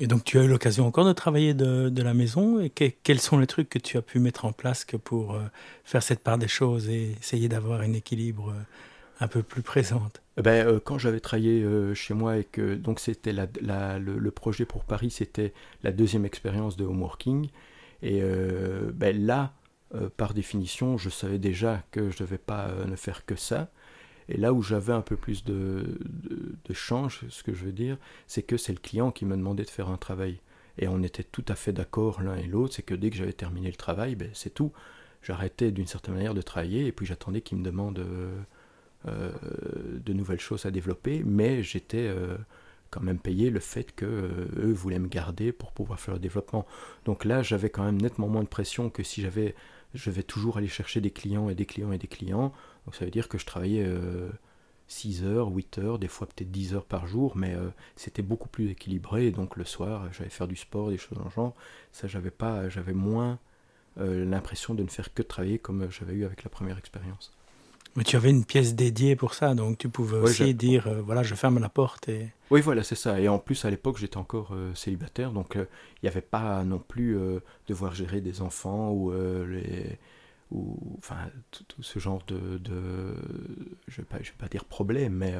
Et 0.00 0.08
donc 0.08 0.24
tu 0.24 0.38
as 0.38 0.44
eu 0.44 0.48
l'occasion 0.48 0.86
encore 0.86 1.06
de 1.06 1.12
travailler 1.12 1.54
de, 1.54 1.88
de 1.88 2.02
la 2.02 2.14
maison? 2.14 2.60
Et 2.60 2.70
quels 2.70 3.20
sont 3.20 3.38
les 3.38 3.46
trucs 3.46 3.68
que 3.68 3.78
tu 3.78 3.96
as 3.96 4.02
pu 4.02 4.18
mettre 4.18 4.44
en 4.44 4.52
place 4.52 4.84
que 4.84 4.96
pour 4.96 5.38
faire 5.84 6.02
cette 6.02 6.18
part 6.20 6.36
des 6.36 6.48
choses 6.48 6.88
et 6.88 7.12
essayer 7.20 7.48
d'avoir 7.48 7.80
un 7.80 7.92
équilibre 7.92 8.52
un 9.20 9.28
peu 9.28 9.44
plus 9.44 9.62
présente? 9.62 10.24
Eh 10.36 10.42
ben, 10.42 10.66
euh, 10.66 10.80
Quand 10.82 10.98
j'avais 10.98 11.20
travaillé 11.20 11.62
euh, 11.62 11.94
chez 11.94 12.14
moi 12.14 12.38
et 12.38 12.44
que 12.44 12.74
donc 12.74 13.00
c'était 13.00 13.32
la, 13.32 13.98
le, 13.98 14.30
projet 14.30 14.64
pour 14.64 14.84
Paris, 14.84 15.10
c'était 15.10 15.52
la 15.82 15.92
deuxième 15.92 16.24
expérience 16.24 16.76
de 16.76 16.84
homeworking. 16.84 17.48
Et 18.02 18.20
euh, 18.22 18.90
ben, 18.92 19.24
là, 19.24 19.52
par 20.16 20.34
définition, 20.34 20.98
je 20.98 21.08
savais 21.08 21.38
déjà 21.38 21.84
que 21.92 22.10
je 22.10 22.16
ne 22.16 22.26
devais 22.26 22.38
pas 22.38 22.68
ne 22.84 22.96
faire 22.96 23.24
que 23.24 23.36
ça. 23.36 23.70
Et 24.28 24.36
là 24.36 24.52
où 24.52 24.62
j'avais 24.62 24.92
un 24.92 25.00
peu 25.00 25.16
plus 25.16 25.44
de, 25.44 25.98
de, 26.64 26.74
change, 26.74 27.20
ce 27.28 27.42
que 27.42 27.52
je 27.52 27.64
veux 27.64 27.72
dire, 27.72 27.98
c'est 28.26 28.42
que 28.42 28.56
c'est 28.56 28.72
le 28.72 28.78
client 28.78 29.10
qui 29.10 29.24
me 29.26 29.36
demandait 29.36 29.64
de 29.64 29.70
faire 29.70 29.88
un 29.88 29.96
travail. 29.96 30.40
Et 30.78 30.88
on 30.88 31.02
était 31.02 31.24
tout 31.24 31.44
à 31.48 31.54
fait 31.54 31.72
d'accord 31.72 32.22
l'un 32.22 32.36
et 32.36 32.46
l'autre, 32.46 32.74
c'est 32.74 32.82
que 32.82 32.94
dès 32.94 33.10
que 33.10 33.16
j'avais 33.16 33.32
terminé 33.32 33.68
le 33.68 33.76
travail, 33.76 34.14
ben, 34.16 34.30
c'est 34.32 34.54
tout. 34.54 34.72
J'arrêtais 35.22 35.70
d'une 35.70 35.86
certaine 35.86 36.14
manière 36.14 36.34
de 36.34 36.42
travailler 36.42 36.86
et 36.86 36.92
puis 36.92 37.06
j'attendais 37.06 37.40
qu'il 37.40 37.58
me 37.58 37.64
demande 37.64 37.98
euh, 39.06 39.32
de 40.02 40.12
nouvelles 40.14 40.40
choses 40.40 40.64
à 40.64 40.70
développer, 40.70 41.22
mais 41.26 41.62
j'étais 41.62 42.08
euh, 42.08 42.38
quand 42.90 43.02
même 43.02 43.18
payé 43.18 43.50
le 43.50 43.60
fait 43.60 43.94
que 43.94 44.06
euh, 44.06 44.46
eux 44.56 44.72
voulaient 44.72 44.98
me 44.98 45.08
garder 45.08 45.52
pour 45.52 45.72
pouvoir 45.72 46.00
faire 46.00 46.14
le 46.14 46.20
développement. 46.20 46.64
Donc 47.04 47.26
là, 47.26 47.42
j'avais 47.42 47.68
quand 47.68 47.84
même 47.84 48.00
nettement 48.00 48.28
moins 48.28 48.42
de 48.42 48.48
pression 48.48 48.88
que 48.88 49.02
si 49.02 49.20
j'avais, 49.20 49.54
je 49.92 50.10
vais 50.10 50.22
toujours 50.22 50.56
aller 50.56 50.68
chercher 50.68 51.02
des 51.02 51.10
clients 51.10 51.50
et 51.50 51.54
des 51.54 51.66
clients 51.66 51.92
et 51.92 51.98
des 51.98 52.06
clients. 52.06 52.54
Donc 52.84 52.94
ça 52.94 53.04
veut 53.04 53.10
dire 53.10 53.28
que 53.28 53.38
je 53.38 53.46
travaillais 53.46 53.86
6 54.88 55.24
heures, 55.24 55.48
8 55.48 55.78
heures, 55.78 55.98
des 55.98 56.08
fois 56.08 56.26
peut-être 56.26 56.50
10 56.50 56.74
heures 56.74 56.84
par 56.84 57.06
jour, 57.06 57.36
mais 57.36 57.56
c'était 57.96 58.22
beaucoup 58.22 58.48
plus 58.48 58.70
équilibré. 58.70 59.30
donc 59.30 59.56
le 59.56 59.64
soir, 59.64 60.12
j'allais 60.12 60.30
faire 60.30 60.48
du 60.48 60.56
sport, 60.56 60.90
des 60.90 60.98
choses 60.98 61.16
dans 61.16 61.24
le 61.24 61.30
genre. 61.30 61.54
Ça, 61.92 62.08
j'avais 62.08 62.30
pas, 62.30 62.68
j'avais 62.68 62.92
moins 62.92 63.38
l'impression 63.96 64.74
de 64.74 64.82
ne 64.82 64.88
faire 64.88 65.14
que 65.14 65.22
travailler 65.22 65.58
comme 65.58 65.90
j'avais 65.90 66.14
eu 66.14 66.24
avec 66.24 66.44
la 66.44 66.50
première 66.50 66.76
expérience. 66.76 67.32
Mais 67.96 68.02
tu 68.02 68.16
avais 68.16 68.30
une 68.30 68.44
pièce 68.44 68.74
dédiée 68.74 69.14
pour 69.14 69.34
ça, 69.34 69.54
donc 69.54 69.78
tu 69.78 69.88
pouvais 69.88 70.16
aussi 70.16 70.52
dire, 70.54 70.88
euh, 70.88 71.00
voilà, 71.00 71.22
je 71.22 71.34
ferme 71.36 71.60
la 71.60 71.68
porte. 71.68 72.08
Et... 72.08 72.32
Oui, 72.50 72.60
voilà, 72.60 72.82
c'est 72.82 72.96
ça. 72.96 73.20
Et 73.20 73.28
en 73.28 73.38
plus, 73.38 73.64
à 73.64 73.70
l'époque, 73.70 73.98
j'étais 73.98 74.16
encore 74.16 74.50
euh, 74.52 74.74
célibataire, 74.74 75.30
donc 75.30 75.54
euh, 75.54 75.66
il 76.02 76.06
n'y 76.06 76.08
avait 76.08 76.20
pas 76.20 76.64
non 76.64 76.80
plus 76.80 77.16
devoir 77.68 77.94
gérer 77.94 78.20
des 78.20 78.42
enfants 78.42 78.90
ou 78.90 79.12
les 79.12 79.98
ou 80.50 80.96
enfin 80.98 81.30
tout, 81.50 81.82
ce 81.82 81.98
genre 81.98 82.22
de, 82.26 82.58
de 82.58 83.14
je 83.88 84.00
ne 84.00 84.06
vais, 84.06 84.18
vais, 84.18 84.30
pas 84.38 84.48
dire 84.48 84.64
problème, 84.64 85.14
mais 85.14 85.34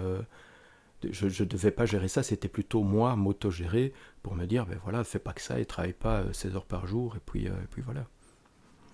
je 1.11 1.27
ne 1.27 1.49
devais 1.49 1.71
pas 1.71 1.87
gérer 1.87 2.09
ça, 2.09 2.23
c'était 2.23 2.49
plutôt 2.49 2.83
moi 2.83 3.17
m'auto-gérer 3.17 3.93
pour 4.23 4.35
me 4.35 4.47
dire, 4.47 4.67
ben 4.67 4.79
voilà, 4.83 5.05
fais 5.05 5.19
pas 5.19 5.33
que 5.33 5.43
ça 5.43 5.59
et 5.61 5.65
travaille 5.65 5.93
pas 5.93 6.25
16 6.33 6.56
heures 6.56 6.67
par 6.67 6.87
jour, 6.87 7.17
et 7.17 7.21
puis, 7.25 7.47
et 7.47 7.51
puis 7.71 7.83
voilà. 7.83 8.06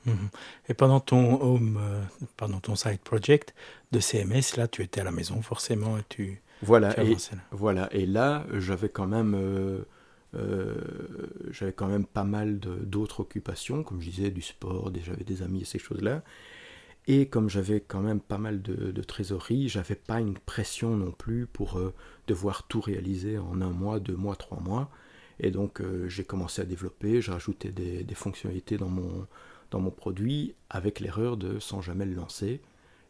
Mhm. 0.07 0.31
Et 0.69 0.75
pendant 0.75 1.01
ton 1.01 1.41
home, 1.43 1.79
euh, 1.81 2.03
pendant 2.37 2.61
ton 2.61 2.75
side 2.75 3.01
project 3.01 3.55
de 3.93 4.01
CMS, 4.01 4.57
là, 4.57 4.67
tu 4.69 4.83
étais 4.83 5.01
à 5.01 5.05
la 5.05 5.13
maison 5.13 5.43
forcément 5.43 5.99
et 5.99 6.05
tu. 6.09 6.43
Voilà. 6.63 6.99
et, 7.03 7.17
Voilà. 7.51 7.89
Et 7.93 8.07
là, 8.07 8.47
j'avais 8.55 8.89
quand 8.89 9.07
même, 9.07 9.35
euh, 10.35 10.75
euh, 10.75 11.27
j'avais 11.51 11.73
quand 11.73 11.89
même 11.89 12.07
pas 12.07 12.25
mal 12.25 12.59
d'autres 12.59 13.21
occupations, 13.21 13.83
comme 13.83 14.01
je 14.01 14.11
disais, 14.11 14.31
du 14.31 14.43
sport, 14.43 14.93
j'avais 15.03 15.25
des 15.25 15.43
amis 15.43 15.63
et 15.63 15.65
ces 15.65 15.79
choses-là. 15.79 16.23
Et 17.07 17.27
comme 17.27 17.49
j'avais 17.49 17.81
quand 17.81 18.01
même 18.01 18.21
pas 18.21 18.39
mal 18.39 18.63
de, 18.63 19.03
trésorerie, 19.03 19.69
j'avais 19.69 19.95
pas 19.95 20.21
une 20.21 20.39
pression 20.39 20.97
non 20.97 21.13
plus 21.13 21.47
pour 21.47 21.81
devoir 22.27 22.65
tout 22.65 22.81
réaliser 22.81 23.39
en 23.39 23.61
un 23.63 23.71
mois, 23.71 23.99
deux 24.01 24.15
mois, 24.15 24.37
trois 24.37 24.61
mois. 24.61 24.91
Et 25.41 25.51
donc 25.51 25.83
j'ai 26.07 26.25
commencé 26.25 26.63
à 26.63 26.67
développer, 26.67 27.23
j'ai 27.23 27.33
rajouté 27.33 27.71
des, 27.71 28.15
fonctionnalités 28.15 28.77
dans 28.77 28.91
mon 28.91 29.27
dans 29.71 29.81
mon 29.81 29.91
produit 29.91 30.55
avec 30.69 31.01
l'erreur 31.01 31.37
de 31.37 31.59
sans 31.59 31.81
jamais 31.81 32.07
le 32.07 32.15
lancer. 32.15 32.61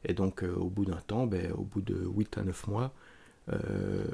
Et 0.04 0.14
donc 0.14 0.42
euh, 0.42 0.54
au 0.54 0.68
bout 0.68 0.84
d'un 0.84 1.00
temps, 1.06 1.26
ben, 1.26 1.52
au 1.52 1.62
bout 1.62 1.82
de 1.82 2.06
8 2.06 2.38
à 2.38 2.42
9 2.42 2.66
mois, 2.68 2.94
euh, 3.52 4.04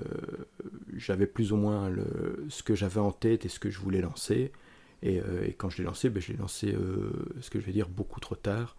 j'avais 0.97 1.26
plus 1.26 1.52
ou 1.52 1.56
moins 1.56 1.88
le, 1.88 2.47
ce 2.49 2.62
que 2.62 2.75
j'avais 2.75 3.00
en 3.00 3.12
tête 3.12 3.45
et 3.45 3.49
ce 3.49 3.59
que 3.59 3.71
je 3.71 3.78
voulais 3.78 4.00
lancer. 4.00 4.52
Et, 5.02 5.21
euh, 5.21 5.49
quand 5.59 5.71
je 5.71 5.78
l'ai 5.78 5.85
lancé, 5.85 6.11
ben, 6.11 6.23
je 6.23 6.33
l'ai 6.33 6.38
lancé, 6.38 6.75
ce 7.40 7.50
que 7.50 7.61
je 7.61 7.66
vais 7.66 7.73
dire, 7.73 7.88
beaucoup 7.88 8.21
trop 8.21 8.37
tard, 8.37 8.76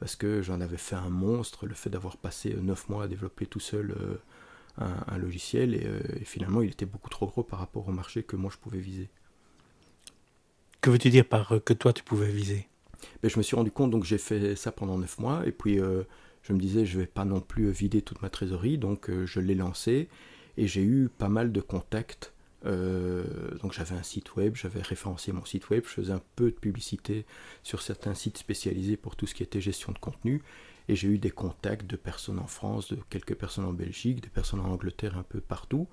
parce 0.00 0.16
que 0.16 0.42
j'en 0.42 0.60
avais 0.60 0.76
fait 0.76 0.96
un 0.96 1.10
monstre, 1.10 1.66
le 1.66 1.74
fait 1.74 1.90
d'avoir 1.90 2.16
passé 2.16 2.56
9 2.60 2.88
mois 2.88 3.04
à 3.04 3.08
développer 3.08 3.46
tout 3.46 3.60
seul 3.60 3.94
un, 4.78 5.18
logiciel, 5.18 5.74
et, 5.74 6.24
finalement 6.24 6.62
il 6.62 6.70
était 6.70 6.86
beaucoup 6.86 7.10
trop 7.10 7.26
gros 7.26 7.42
par 7.42 7.58
rapport 7.58 7.88
au 7.88 7.92
marché 7.92 8.22
que 8.22 8.36
moi 8.36 8.50
je 8.52 8.58
pouvais 8.58 8.78
viser. 8.78 9.10
Que 10.80 10.90
veux-tu 10.90 11.10
dire 11.10 11.26
par 11.26 11.52
que 11.64 11.72
toi 11.72 11.92
tu 11.92 12.04
pouvais 12.04 12.30
viser? 12.30 12.68
Ben, 13.22 13.30
je 13.30 13.38
me 13.38 13.42
suis 13.42 13.56
rendu 13.56 13.70
compte, 13.70 13.90
donc 13.90 14.04
j'ai 14.04 14.18
fait 14.18 14.56
ça 14.56 14.72
pendant 14.72 14.98
9 14.98 15.18
mois, 15.18 15.46
et 15.46 15.52
puis 15.52 15.80
euh, 15.80 16.04
je 16.42 16.52
me 16.52 16.58
disais, 16.58 16.86
je 16.86 16.98
vais 16.98 17.06
pas 17.06 17.24
non 17.24 17.40
plus 17.40 17.70
vider 17.70 18.02
toute 18.02 18.22
ma 18.22 18.30
trésorerie, 18.30 18.78
donc 18.78 19.10
euh, 19.10 19.26
je 19.26 19.40
l'ai 19.40 19.54
lancé, 19.54 20.08
et 20.56 20.66
j'ai 20.66 20.82
eu 20.82 21.08
pas 21.08 21.28
mal 21.28 21.52
de 21.52 21.60
contacts. 21.60 22.32
Euh, 22.66 23.54
donc 23.62 23.72
j'avais 23.72 23.94
un 23.94 24.02
site 24.02 24.34
web, 24.34 24.56
j'avais 24.56 24.82
référencé 24.82 25.30
mon 25.32 25.44
site 25.44 25.70
web, 25.70 25.84
je 25.86 25.90
faisais 25.90 26.12
un 26.12 26.22
peu 26.34 26.46
de 26.46 26.56
publicité 26.56 27.24
sur 27.62 27.82
certains 27.82 28.14
sites 28.14 28.36
spécialisés 28.36 28.96
pour 28.96 29.14
tout 29.14 29.26
ce 29.26 29.34
qui 29.34 29.44
était 29.44 29.60
gestion 29.60 29.92
de 29.92 29.98
contenu, 29.98 30.42
et 30.88 30.96
j'ai 30.96 31.08
eu 31.08 31.18
des 31.18 31.30
contacts 31.30 31.86
de 31.86 31.96
personnes 31.96 32.38
en 32.38 32.46
France, 32.46 32.88
de 32.88 32.98
quelques 33.10 33.34
personnes 33.34 33.66
en 33.66 33.72
Belgique, 33.72 34.22
des 34.22 34.28
personnes 34.28 34.60
en 34.60 34.70
Angleterre, 34.70 35.16
un 35.16 35.22
peu 35.22 35.40
partout, 35.40 35.86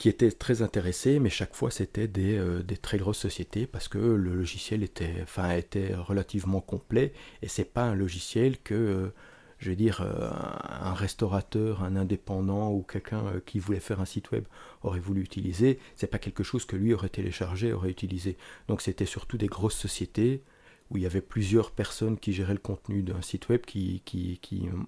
qui 0.00 0.08
étaient 0.08 0.32
très 0.32 0.62
intéressés, 0.62 1.18
mais 1.18 1.28
chaque 1.28 1.54
fois 1.54 1.70
c'était 1.70 2.08
des, 2.08 2.38
euh, 2.38 2.62
des, 2.62 2.78
très 2.78 2.96
grosses 2.96 3.18
sociétés 3.18 3.66
parce 3.66 3.86
que 3.86 3.98
le 3.98 4.34
logiciel 4.34 4.82
était, 4.82 5.16
enfin, 5.22 5.50
était 5.50 5.94
relativement 5.94 6.62
complet 6.62 7.12
et 7.42 7.48
c'est 7.48 7.64
pas 7.64 7.84
un 7.84 7.94
logiciel 7.94 8.56
que 8.62 8.74
euh, 8.74 9.12
je 9.58 9.68
veux 9.68 9.76
dire, 9.76 10.00
un 10.00 10.94
restaurateur, 10.94 11.82
un 11.82 11.94
indépendant 11.94 12.70
ou 12.70 12.80
quelqu'un 12.80 13.24
qui 13.44 13.58
voulait 13.58 13.78
faire 13.78 14.00
un 14.00 14.06
site 14.06 14.30
web 14.30 14.44
aurait 14.82 15.00
voulu 15.00 15.20
utiliser, 15.20 15.78
c'est 15.96 16.06
pas 16.06 16.18
quelque 16.18 16.42
chose 16.42 16.64
que 16.64 16.76
lui 16.76 16.94
aurait 16.94 17.10
téléchargé, 17.10 17.74
aurait 17.74 17.90
utilisé. 17.90 18.38
Donc 18.68 18.80
c'était 18.80 19.04
surtout 19.04 19.36
des 19.36 19.48
grosses 19.48 19.76
sociétés 19.76 20.42
où 20.90 20.96
il 20.96 21.02
y 21.02 21.06
avait 21.06 21.20
plusieurs 21.20 21.72
personnes 21.72 22.18
qui 22.18 22.32
géraient 22.32 22.54
le 22.54 22.58
contenu 22.58 23.02
d'un 23.02 23.20
site 23.20 23.50
web 23.50 23.60
qui, 23.66 24.02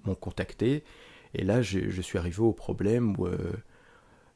m'ont 0.05 0.15
contacté. 0.15 0.83
Et 1.35 1.43
là, 1.43 1.61
je, 1.61 2.01
suis 2.01 2.17
arrivé 2.17 2.39
au 2.39 2.51
problème 2.51 3.15
où, 3.19 3.27
euh, 3.27 3.53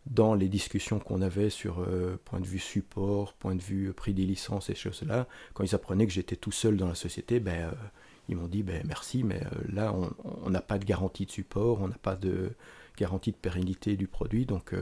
dans 0.10 0.34
les 0.34 0.48
discussions 0.48 1.00
qu'on 1.00 1.22
avait 1.22 1.50
sur 1.50 1.80
euh, 1.80 2.20
point 2.26 2.40
de 2.40 2.46
vue 2.46 2.60
support, 2.60 3.34
point 3.34 3.56
de 3.56 3.62
vue 3.62 3.94
prix 3.94 4.14
des 4.14 4.26
licences 4.26 4.70
et 4.70 4.76
choses-là, 4.76 5.28
quand 5.54 5.64
ils 5.64 5.76
apprenaient 5.76 6.08
que 6.08 6.14
j'étais 6.14 6.36
tout 6.36 6.52
seul 6.52 6.78
dans 6.78 6.88
la 6.88 6.96
société, 6.96 7.40
ben, 7.40 7.70
euh, 7.70 7.72
ils 8.30 8.36
m'ont 8.36 8.48
dit 8.48 8.64
ben, 8.64 8.84
merci, 8.86 9.24
mais 9.24 9.42
là, 9.70 9.94
on 10.24 10.50
n'a 10.50 10.62
pas 10.62 10.78
de 10.78 10.86
garantie 10.86 11.26
de 11.26 11.32
support, 11.32 11.82
on 11.82 11.88
n'a 11.88 11.98
pas 11.98 12.16
de 12.16 12.52
garantie 12.98 13.32
de 13.32 13.38
pérennité 13.38 13.96
du 13.96 14.08
produit. 14.08 14.46
Donc, 14.46 14.74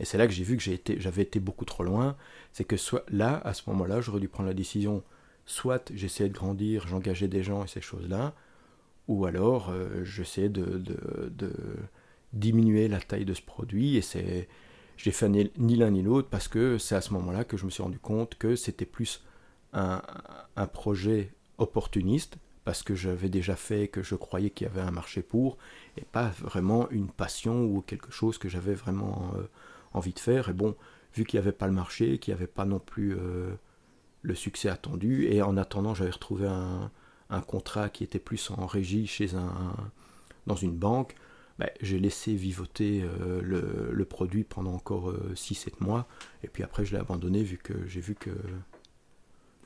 et 0.00 0.04
c'est 0.04 0.18
là 0.18 0.26
que 0.26 0.32
j'ai 0.32 0.42
vu 0.44 0.56
que 0.56 0.62
j'avais 0.98 1.22
été, 1.22 1.40
beaucoup 1.40 1.64
trop 1.64 1.84
loin. 1.84 2.16
C'est 2.52 2.64
que 2.64 2.76
soit 2.76 3.04
là, 3.08 3.40
à 3.44 3.54
ce 3.54 3.62
moment-là, 3.70 4.00
j'aurais 4.00 4.20
dû 4.20 4.28
prendre 4.28 4.48
la 4.48 4.54
décision 4.54 5.02
soit 5.46 5.92
j'essayais 5.94 6.28
de 6.28 6.34
grandir, 6.34 6.86
j'engageais 6.88 7.28
des 7.28 7.42
gens 7.42 7.64
et 7.64 7.68
ces 7.68 7.80
choses-là, 7.80 8.34
ou 9.08 9.26
alors 9.26 9.70
euh, 9.70 10.04
j'essayais 10.04 10.48
de, 10.48 10.82
diminuer 12.36 12.88
la 12.88 13.00
taille 13.00 13.24
de 13.24 13.34
ce 13.34 13.42
produit, 13.42 13.96
et 13.96 14.02
c'est, 14.02 14.48
j'ai 14.96 15.10
fait 15.10 15.28
ni, 15.28 15.76
l'un 15.76 15.90
ni 15.90 16.02
l'autre, 16.02 16.28
parce 16.28 16.48
que 16.48 16.78
c'est 16.78 16.94
à 16.94 17.00
ce 17.00 17.12
moment-là 17.14 17.44
que 17.44 17.56
je 17.56 17.64
me 17.64 17.70
suis 17.70 17.82
rendu 17.82 17.98
compte 17.98 18.36
que 18.36 18.56
c'était 18.56 18.86
plus 18.86 19.24
un, 19.72 20.00
projet 20.72 21.32
opportuniste, 21.58 22.36
parce 22.64 22.82
que 22.82 22.94
j'avais 22.94 23.28
déjà 23.28 23.56
fait, 23.56 23.88
que 23.88 24.02
je 24.02 24.14
croyais 24.14 24.50
qu'il 24.50 24.66
y 24.66 24.70
avait 24.70 24.80
un 24.80 24.90
marché 24.90 25.22
pour, 25.22 25.58
et 25.96 26.04
pas 26.04 26.28
vraiment 26.40 26.88
une 26.90 27.08
passion 27.08 27.64
ou 27.64 27.82
quelque 27.82 28.10
chose 28.10 28.38
que 28.38 28.48
j'avais 28.48 28.74
vraiment 28.74 29.32
euh, 29.36 29.42
envie 29.92 30.12
de 30.12 30.18
faire. 30.18 30.48
Et 30.48 30.52
bon, 30.52 30.74
vu 31.14 31.24
qu'il 31.24 31.38
n'y 31.38 31.42
avait 31.42 31.56
pas 31.56 31.66
le 31.66 31.72
marché, 31.72 32.18
qu'il 32.18 32.32
n'y 32.34 32.38
avait 32.38 32.46
pas 32.46 32.64
non 32.64 32.78
plus 32.78 33.14
euh, 33.14 33.54
le 34.22 34.34
succès 34.34 34.68
attendu. 34.68 35.26
Et 35.26 35.42
en 35.42 35.56
attendant, 35.56 35.94
j'avais 35.94 36.10
retrouvé 36.10 36.48
un, 36.48 36.90
contrat 37.42 37.88
qui 37.88 38.04
était 38.04 38.18
plus 38.18 38.50
en 38.50 38.66
régie 38.66 39.06
chez 39.06 39.34
un, 39.34 39.74
dans 40.46 40.56
une 40.56 40.76
banque. 40.76 41.14
Ben, 41.58 41.70
j'ai 41.80 41.98
laissé 41.98 42.34
vivoter 42.34 43.02
euh, 43.02 43.40
le, 43.42 44.04
produit 44.04 44.44
pendant 44.44 44.74
encore 44.74 45.12
6-7 45.34 45.68
euh, 45.68 45.70
mois. 45.80 46.06
Et 46.44 46.48
puis 46.48 46.62
après, 46.62 46.84
je 46.84 46.92
l'ai 46.92 47.00
abandonné 47.00 47.42
vu 47.42 47.56
que 47.56 47.72
j'ai 47.86 48.00
vu 48.00 48.14
que. 48.14 48.30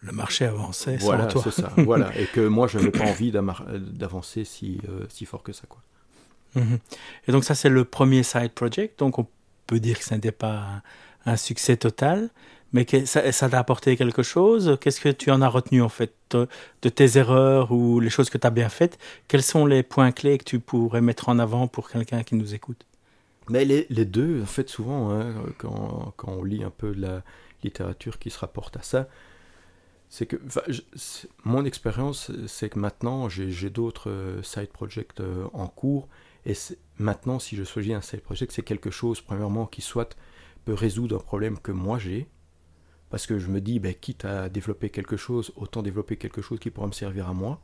Le 0.03 0.13
marché 0.13 0.47
avançait 0.47 0.97
voilà, 0.97 1.25
sans 1.29 1.43
toi. 1.43 1.53
c'est 1.53 1.63
ça. 1.63 1.73
voilà. 1.79 2.17
Et 2.19 2.27
que 2.27 2.47
moi, 2.47 2.69
je 2.69 2.79
n'avais 2.79 2.91
pas 2.91 3.05
envie 3.05 3.33
d'avancer 3.33 4.45
si, 4.45 4.81
euh, 4.89 5.05
si 5.09 5.27
fort 5.27 5.43
que 5.43 5.53
ça. 5.53 5.65
Quoi. 5.69 5.83
Mhm. 6.55 6.79
Et 7.27 7.33
donc, 7.33 7.45
ça, 7.45 7.55
c'est 7.55 7.69
le 7.69 7.85
premier 7.85 8.23
side 8.23 8.53
project. 8.53 8.99
Donc, 9.01 9.19
on 9.19 9.27
peut 9.67 9.81
dire 9.81 9.99
que 9.99 10.05
ce 10.05 10.15
n'était 10.15 10.33
pas 10.33 10.83
un 11.27 11.37
succès 11.37 11.77
total. 11.77 12.31
Mais 12.73 12.87
ça 13.05 13.49
t'a 13.49 13.59
apporté 13.59 13.97
quelque 13.97 14.23
chose? 14.23 14.79
Qu'est-ce 14.81 15.01
que 15.01 15.09
tu 15.09 15.31
en 15.31 15.43
as 15.43 15.49
retenu 15.49 15.83
en 15.83 15.89
fait 15.89 16.15
de, 16.31 16.89
tes 16.89 17.19
erreurs 17.19 17.73
ou 17.73 17.99
les 17.99 18.11
choses 18.11 18.31
que 18.31 18.39
tu 18.39 18.47
as 18.47 18.51
bien 18.51 18.69
faites? 18.69 18.99
Quels 19.27 19.43
sont 19.43 19.67
les 19.67 19.83
points 19.83 20.13
clés 20.13 20.39
que 20.39 20.45
tu 20.45 20.61
pourrais 20.61 21.01
mettre 21.01 21.29
en 21.29 21.39
avant 21.41 21.67
pour 21.67 21.91
quelqu'un 21.91 22.23
qui 22.23 22.37
nous 22.37 22.55
écoute? 22.55 22.87
Mais 23.49 23.65
les, 23.65 24.05
deux, 24.05 24.43
en 24.43 24.47
fait, 24.47 24.69
souvent, 24.69 25.11
hein, 25.11 25.35
quand, 25.59 26.15
on 26.25 26.45
lit 26.45 26.63
un 26.63 26.71
peu 26.71 26.93
la 26.93 27.23
littérature 27.65 28.21
qui 28.21 28.31
se 28.31 28.39
rapporte 28.39 28.77
à 28.77 28.83
ça, 28.83 29.09
c'est 30.09 30.27
que 30.27 30.37
mon 31.45 31.65
expérience, 31.65 32.31
c'est 32.47 32.69
que 32.69 32.79
maintenant, 32.79 33.29
j'ai 33.29 33.71
d'autres 33.71 34.11
euh, 34.11 34.43
side 34.43 34.69
projects 34.69 35.21
euh, 35.21 35.47
en 35.53 35.67
cours. 35.67 36.09
Et 36.47 36.55
maintenant, 36.99 37.39
si 37.39 37.57
je 37.57 37.65
choisis 37.65 37.95
un 37.95 38.01
side 38.01 38.21
project, 38.21 38.53
c'est 38.53 38.63
quelque 38.63 38.91
chose, 38.91 39.21
premièrement, 39.21 39.67
qui 39.67 39.83
soit 39.83 40.17
peut 40.65 40.75
résoudre 40.75 41.17
un 41.17 41.21
problème 41.21 41.59
que 41.59 41.73
moi 41.73 41.99
j'ai, 41.99 42.29
parce 43.11 43.27
que 43.27 43.39
je 43.39 43.49
me 43.49 43.61
dis, 43.61 43.81
ben, 43.81 43.95
quitte 43.95 44.25
à 44.25 44.49
développer 44.49 44.89
quelque 44.89 45.17
chose, 45.17 45.53
autant 45.57 45.83
développer 45.83 46.17
quelque 46.17 46.41
chose 46.41 46.59
qui 46.61 46.71
pourra 46.71 46.87
me 46.87 46.93
servir 46.93 47.29
à 47.29 47.35
moi. 47.35 47.61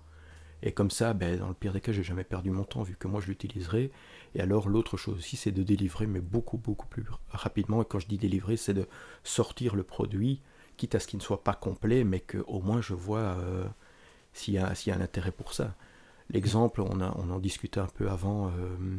Et 0.62 0.72
comme 0.72 0.90
ça, 0.90 1.12
ben, 1.14 1.38
dans 1.38 1.48
le 1.48 1.54
pire 1.54 1.72
des 1.72 1.80
cas, 1.80 1.92
j'ai 1.92 2.02
jamais 2.02 2.24
perdu 2.24 2.50
mon 2.50 2.64
temps 2.64 2.82
vu 2.82 2.96
que 2.96 3.06
moi 3.06 3.20
je 3.20 3.28
l'utiliserai. 3.28 3.92
Et 4.34 4.40
alors 4.40 4.68
l'autre 4.68 4.96
chose 4.96 5.18
aussi, 5.18 5.36
c'est 5.36 5.52
de 5.52 5.62
délivrer, 5.62 6.06
mais 6.06 6.20
beaucoup 6.20 6.58
beaucoup 6.58 6.88
plus 6.88 7.04
rapidement. 7.30 7.82
Et 7.82 7.84
quand 7.84 8.00
je 8.00 8.08
dis 8.08 8.18
délivrer, 8.18 8.56
c'est 8.56 8.74
de 8.74 8.88
sortir 9.22 9.76
le 9.76 9.84
produit, 9.84 10.42
quitte 10.76 10.94
à 10.94 11.00
ce 11.00 11.06
qu'il 11.06 11.18
ne 11.18 11.22
soit 11.22 11.44
pas 11.44 11.54
complet, 11.54 12.04
mais 12.04 12.20
qu'au 12.20 12.60
moins 12.60 12.80
je 12.80 12.94
vois 12.94 13.18
euh, 13.18 13.64
s'il 14.32 14.54
y, 14.54 14.58
a 14.58 14.68
un 14.68 15.00
intérêt 15.00 15.32
pour 15.32 15.52
ça. 15.54 15.74
L'exemple, 16.30 16.80
on, 16.80 17.00
en 17.00 17.38
discutait 17.38 17.80
un 17.80 17.86
peu 17.86 18.10
avant, 18.10 18.48
euh, 18.48 18.98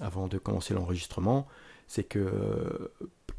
avant 0.00 0.26
de 0.26 0.38
commencer 0.38 0.74
l'enregistrement, 0.74 1.46
c'est 1.86 2.04
que 2.04 2.90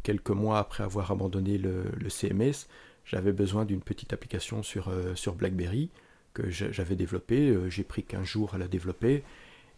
quelques 0.03 0.29
mois 0.29 0.59
après 0.59 0.83
avoir 0.83 1.11
abandonné 1.11 1.57
le, 1.57 2.09
CMS, 2.09 2.67
j'avais 3.05 3.31
besoin 3.31 3.65
d'une 3.65 3.81
petite 3.81 4.13
application 4.13 4.63
sur, 4.63 4.89
euh, 4.89 5.13
BlackBerry 5.37 5.89
que 6.33 6.49
j'avais 6.49 6.95
développée. 6.95 7.49
Euh, 7.49 7.69
j'ai 7.69 7.83
pris 7.83 8.03
15 8.03 8.23
jours 8.23 8.53
à 8.53 8.57
la 8.57 8.67
développer 8.67 9.23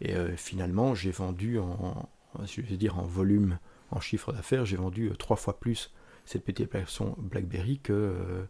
et 0.00 0.14
euh, 0.16 0.36
finalement 0.36 0.94
j'ai 0.94 1.10
vendu 1.10 1.58
en, 1.58 2.08
en 2.34 3.02
volume, 3.04 3.58
en 3.90 4.00
chiffre 4.00 4.32
d'affaires, 4.32 4.64
j'ai 4.64 4.76
vendu 4.76 5.10
trois 5.18 5.36
fois 5.36 5.58
plus 5.58 5.92
cette 6.24 6.44
petite 6.44 6.66
application 6.66 7.16
BlackBerry 7.18 7.78
que 7.80 8.46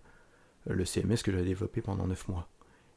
le 0.67 0.85
CMS 0.85 1.23
que 1.25 1.33
j'avais 1.33 1.45
développé 1.45 1.81
pendant 1.81 2.07
9 2.07 2.29
mois. 2.29 2.49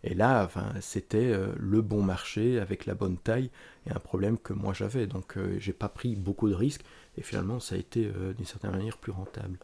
Et 0.06 0.14
là, 0.14 0.46
enfin, 0.46 0.72
c'était 0.82 1.34
le 1.58 1.82
bon 1.82 2.02
marché 2.02 2.60
avec 2.60 2.86
la 2.86 2.94
bonne 2.94 3.18
taille 3.18 3.50
et 3.88 3.92
un 3.92 4.00
problème 4.00 4.38
que 4.38 4.54
moi 4.54 4.74
j'avais. 4.74 5.08
Donc, 5.08 5.36
j'ai 5.58 5.74
pas 5.74 5.90
pris 5.90 6.16
beaucoup 6.16 6.48
de 6.48 6.54
risques 6.54 6.84
et 7.18 7.22
finalement, 7.22 7.60
ça 7.60 7.76
a 7.76 7.78
été 7.78 8.06
euh, 8.06 8.34
d'une 8.34 8.46
certaine 8.46 8.72
manière 8.72 8.98
plus 8.98 9.12
rentable. 9.12 9.58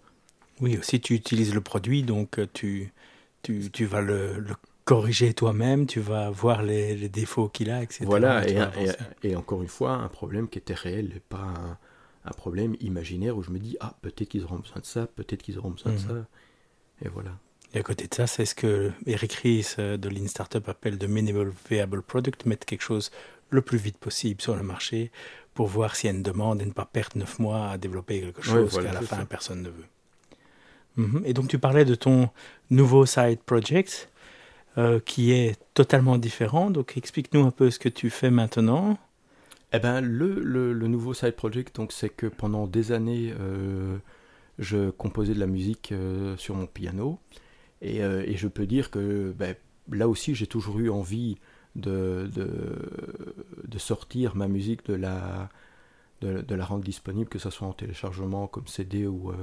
Oui, 0.59 0.77
aussi 0.77 1.01
tu 1.01 1.13
utilises 1.13 1.53
le 1.53 1.61
produit, 1.61 2.03
donc 2.03 2.39
euh, 2.39 2.47
tu, 2.53 2.93
tu, 3.41 3.69
tu 3.71 3.85
vas 3.85 4.01
le, 4.01 4.45
corriger 4.85 5.33
toi-même, 5.33 5.85
tu 5.85 5.99
vas 5.99 6.29
voir 6.29 6.63
les, 6.63 6.95
les 6.95 7.09
défauts 7.09 7.49
qu'il 7.49 7.71
a, 7.71 7.81
etc. 7.83 8.05
Voilà, 8.05 8.47
et, 8.47 8.57
et, 9.23 9.35
encore 9.35 9.61
une 9.61 9.67
fois, 9.67 9.93
un 9.93 10.07
problème 10.07 10.47
qui 10.47 10.57
était 10.57 10.73
réel 10.73 11.13
et 11.15 11.19
pas 11.19 11.37
un, 11.37 11.77
un 12.25 12.31
problème 12.31 12.75
imaginaire 12.79 13.37
où 13.37 13.43
je 13.43 13.51
me 13.51 13.59
dis, 13.59 13.77
ah, 13.79 13.95
peut-être 14.01 14.29
qu'ils 14.29 14.43
auront 14.43 14.59
besoin 14.59 14.79
de 14.81 14.85
ça, 14.85 15.07
peut-être 15.07 15.41
qu'ils 15.41 15.57
auront 15.57 15.71
besoin 15.71 15.93
de 15.93 15.97
mhm. 15.97 16.07
ça. 16.07 16.27
Et 17.03 17.09
voilà. 17.09 17.31
Et 17.73 17.79
à 17.79 17.83
côté 17.83 18.07
de 18.07 18.13
ça, 18.13 18.27
c'est 18.27 18.45
ce 18.45 18.55
que 18.55 18.91
Eric 19.05 19.33
Ries 19.33 19.75
euh, 19.79 19.97
de 19.97 20.09
Lean 20.09 20.27
Startup 20.27 20.67
appelle 20.67 20.97
de 20.97 21.07
minimal 21.07 21.51
viable 21.69 22.01
product, 22.01 22.45
mettre 22.45 22.65
quelque 22.65 22.81
chose 22.81 23.11
le 23.49 23.61
plus 23.61 23.77
vite 23.77 23.97
possible 23.97 24.41
sur 24.41 24.55
le 24.55 24.63
marché 24.63 25.11
pour 25.53 25.67
voir 25.67 25.95
s'il 25.95 26.09
y 26.09 26.13
a 26.13 26.15
une 26.15 26.23
demande 26.23 26.61
et 26.61 26.65
ne 26.65 26.71
pas 26.71 26.85
perdre 26.85 27.17
neuf 27.17 27.39
mois 27.39 27.69
à 27.69 27.77
développer 27.77 28.21
quelque 28.21 28.41
chose 28.41 28.73
qu'à 28.81 28.93
la 28.93 29.01
fin 29.01 29.25
personne 29.25 29.61
ne 29.61 29.69
veut. 29.69 29.85
Mhm. 30.97 31.23
Et 31.25 31.33
donc 31.33 31.47
tu 31.47 31.59
parlais 31.59 31.85
de 31.85 31.95
ton 31.95 32.29
nouveau 32.69 33.05
side 33.05 33.39
project 33.39 34.09
euh, 34.77 34.99
qui 34.99 35.31
est 35.31 35.59
totalement 35.73 36.17
différent. 36.17 36.71
Donc 36.71 36.97
explique-nous 36.97 37.45
un 37.45 37.51
peu 37.51 37.69
ce 37.69 37.79
que 37.79 37.89
tu 37.89 38.09
fais 38.09 38.31
maintenant. 38.31 38.97
Eh 39.73 39.79
ben 39.79 40.01
le, 40.01 40.41
le, 40.41 40.87
nouveau 40.87 41.13
side 41.13 41.35
project, 41.35 41.77
donc 41.77 41.93
c'est 41.93 42.09
que 42.09 42.27
pendant 42.27 42.67
des 42.67 42.91
années, 42.91 43.33
euh, 43.39 43.97
je 44.59 44.89
composais 44.89 45.33
de 45.33 45.39
la 45.39 45.47
musique 45.47 45.93
euh, 45.93 46.35
sur 46.35 46.55
mon 46.55 46.67
piano 46.67 47.19
et, 47.81 47.97
et, 47.97 48.37
je 48.37 48.47
peux 48.47 48.67
dire 48.67 48.91
que 48.91 49.33
ben, 49.37 49.55
là 49.91 50.07
aussi 50.07 50.35
j'ai 50.35 50.47
toujours 50.47 50.79
eu 50.79 50.89
envie 50.89 51.37
de, 51.75 52.29
sortir 53.77 54.35
ma 54.35 54.47
musique, 54.47 54.85
de 54.85 54.93
la, 54.93 55.49
de, 56.21 56.61
rendre 56.61 56.83
disponible, 56.83 57.29
que 57.29 57.39
ce 57.39 57.49
soit 57.49 57.67
en 57.67 57.73
téléchargement 57.73 58.47
comme 58.47 58.67
CD 58.67 59.07
ou, 59.07 59.31
euh, 59.31 59.35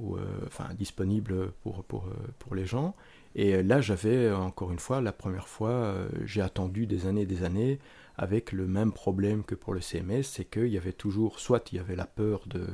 euh, 0.00 0.16
enfin 0.46 0.74
disponible 0.74 1.52
pour, 1.62 1.80
euh, 1.80 2.00
pour 2.38 2.54
les 2.54 2.66
gens. 2.66 2.94
Et 3.34 3.62
là, 3.62 3.80
j'avais 3.80 4.30
encore 4.30 4.72
une 4.72 4.78
fois, 4.78 5.00
la 5.00 5.12
première 5.12 5.48
fois, 5.48 5.94
j'ai 6.24 6.42
attendu 6.42 6.86
des 6.86 7.06
années 7.06 7.22
et 7.22 7.26
des 7.26 7.44
années 7.44 7.78
avec 8.16 8.52
le 8.52 8.66
même 8.66 8.92
problème 8.92 9.42
que 9.42 9.54
pour 9.54 9.72
le 9.72 9.80
CMS, 9.80 10.24
c'est 10.24 10.44
qu'il 10.44 10.68
y 10.68 10.76
avait 10.76 10.92
toujours, 10.92 11.40
soit 11.40 11.72
il 11.72 11.76
y 11.76 11.78
avait 11.78 11.96
la 11.96 12.04
peur 12.04 12.42
de, 12.46 12.66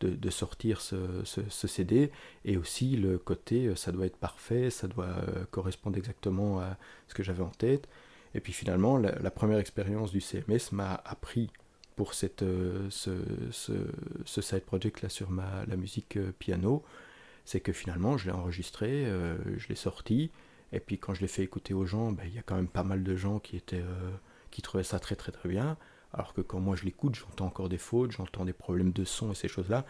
de, 0.00 0.30
sortir 0.30 0.80
ce, 0.80 0.96
ce, 1.24 1.66
CD, 1.66 2.10
et 2.44 2.56
aussi 2.56 2.96
le 2.96 3.18
côté 3.18 3.66
euh, 3.66 3.76
ça 3.76 3.92
doit 3.92 4.06
être 4.06 4.16
parfait, 4.16 4.70
ça 4.70 4.88
doit 4.88 5.06
euh, 5.06 5.44
correspondre 5.50 5.96
exactement 5.96 6.60
à 6.60 6.76
ce 7.08 7.14
que 7.14 7.22
j'avais 7.22 7.42
en 7.42 7.50
tête. 7.50 7.88
Et 8.34 8.40
puis 8.40 8.52
finalement, 8.52 8.98
la, 8.98 9.30
première 9.30 9.58
expérience 9.58 10.12
du 10.12 10.20
CMS 10.20 10.72
m'a 10.72 10.94
appris 11.04 11.50
pour 11.96 12.14
cette, 12.14 12.42
euh, 12.42 12.86
ce, 12.90 13.10
ce, 14.24 14.40
side 14.40 14.64
project 14.64 15.02
là 15.02 15.08
sur 15.08 15.30
ma, 15.30 15.64
la 15.66 15.76
musique 15.76 16.18
piano, 16.38 16.84
c'est 17.44 17.60
que 17.60 17.72
finalement 17.72 18.18
je 18.18 18.26
l'ai 18.26 18.32
enregistré, 18.32 19.06
je 19.56 19.68
l'ai 19.68 19.74
sorti, 19.74 20.30
et 20.72 20.80
puis 20.80 20.98
quand 20.98 21.14
je 21.14 21.22
l'ai 21.22 21.28
fait 21.28 21.42
écouter 21.42 21.72
aux 21.72 21.86
gens, 21.86 22.12
ben, 22.12 22.24
il 22.26 22.34
y 22.34 22.38
a 22.38 22.42
quand 22.42 22.56
même 22.56 22.68
pas 22.68 22.84
mal 22.84 23.02
de 23.02 23.16
gens 23.16 23.38
qui, 23.38 23.56
étaient, 23.56 23.82
qui 24.50 24.60
trouvaient 24.60 24.84
ça 24.84 24.98
très 24.98 25.16
très 25.16 25.32
très 25.32 25.48
bien. 25.48 25.78
Alors 26.14 26.32
que 26.32 26.40
quand 26.40 26.60
moi 26.60 26.76
je 26.76 26.84
l'écoute, 26.84 27.14
j'entends 27.14 27.46
encore 27.46 27.68
des 27.68 27.78
fautes, 27.78 28.12
j'entends 28.12 28.44
des 28.44 28.52
problèmes 28.52 28.92
de 28.92 29.04
son 29.04 29.32
et 29.32 29.34
ces 29.34 29.48
choses-là. 29.48 29.84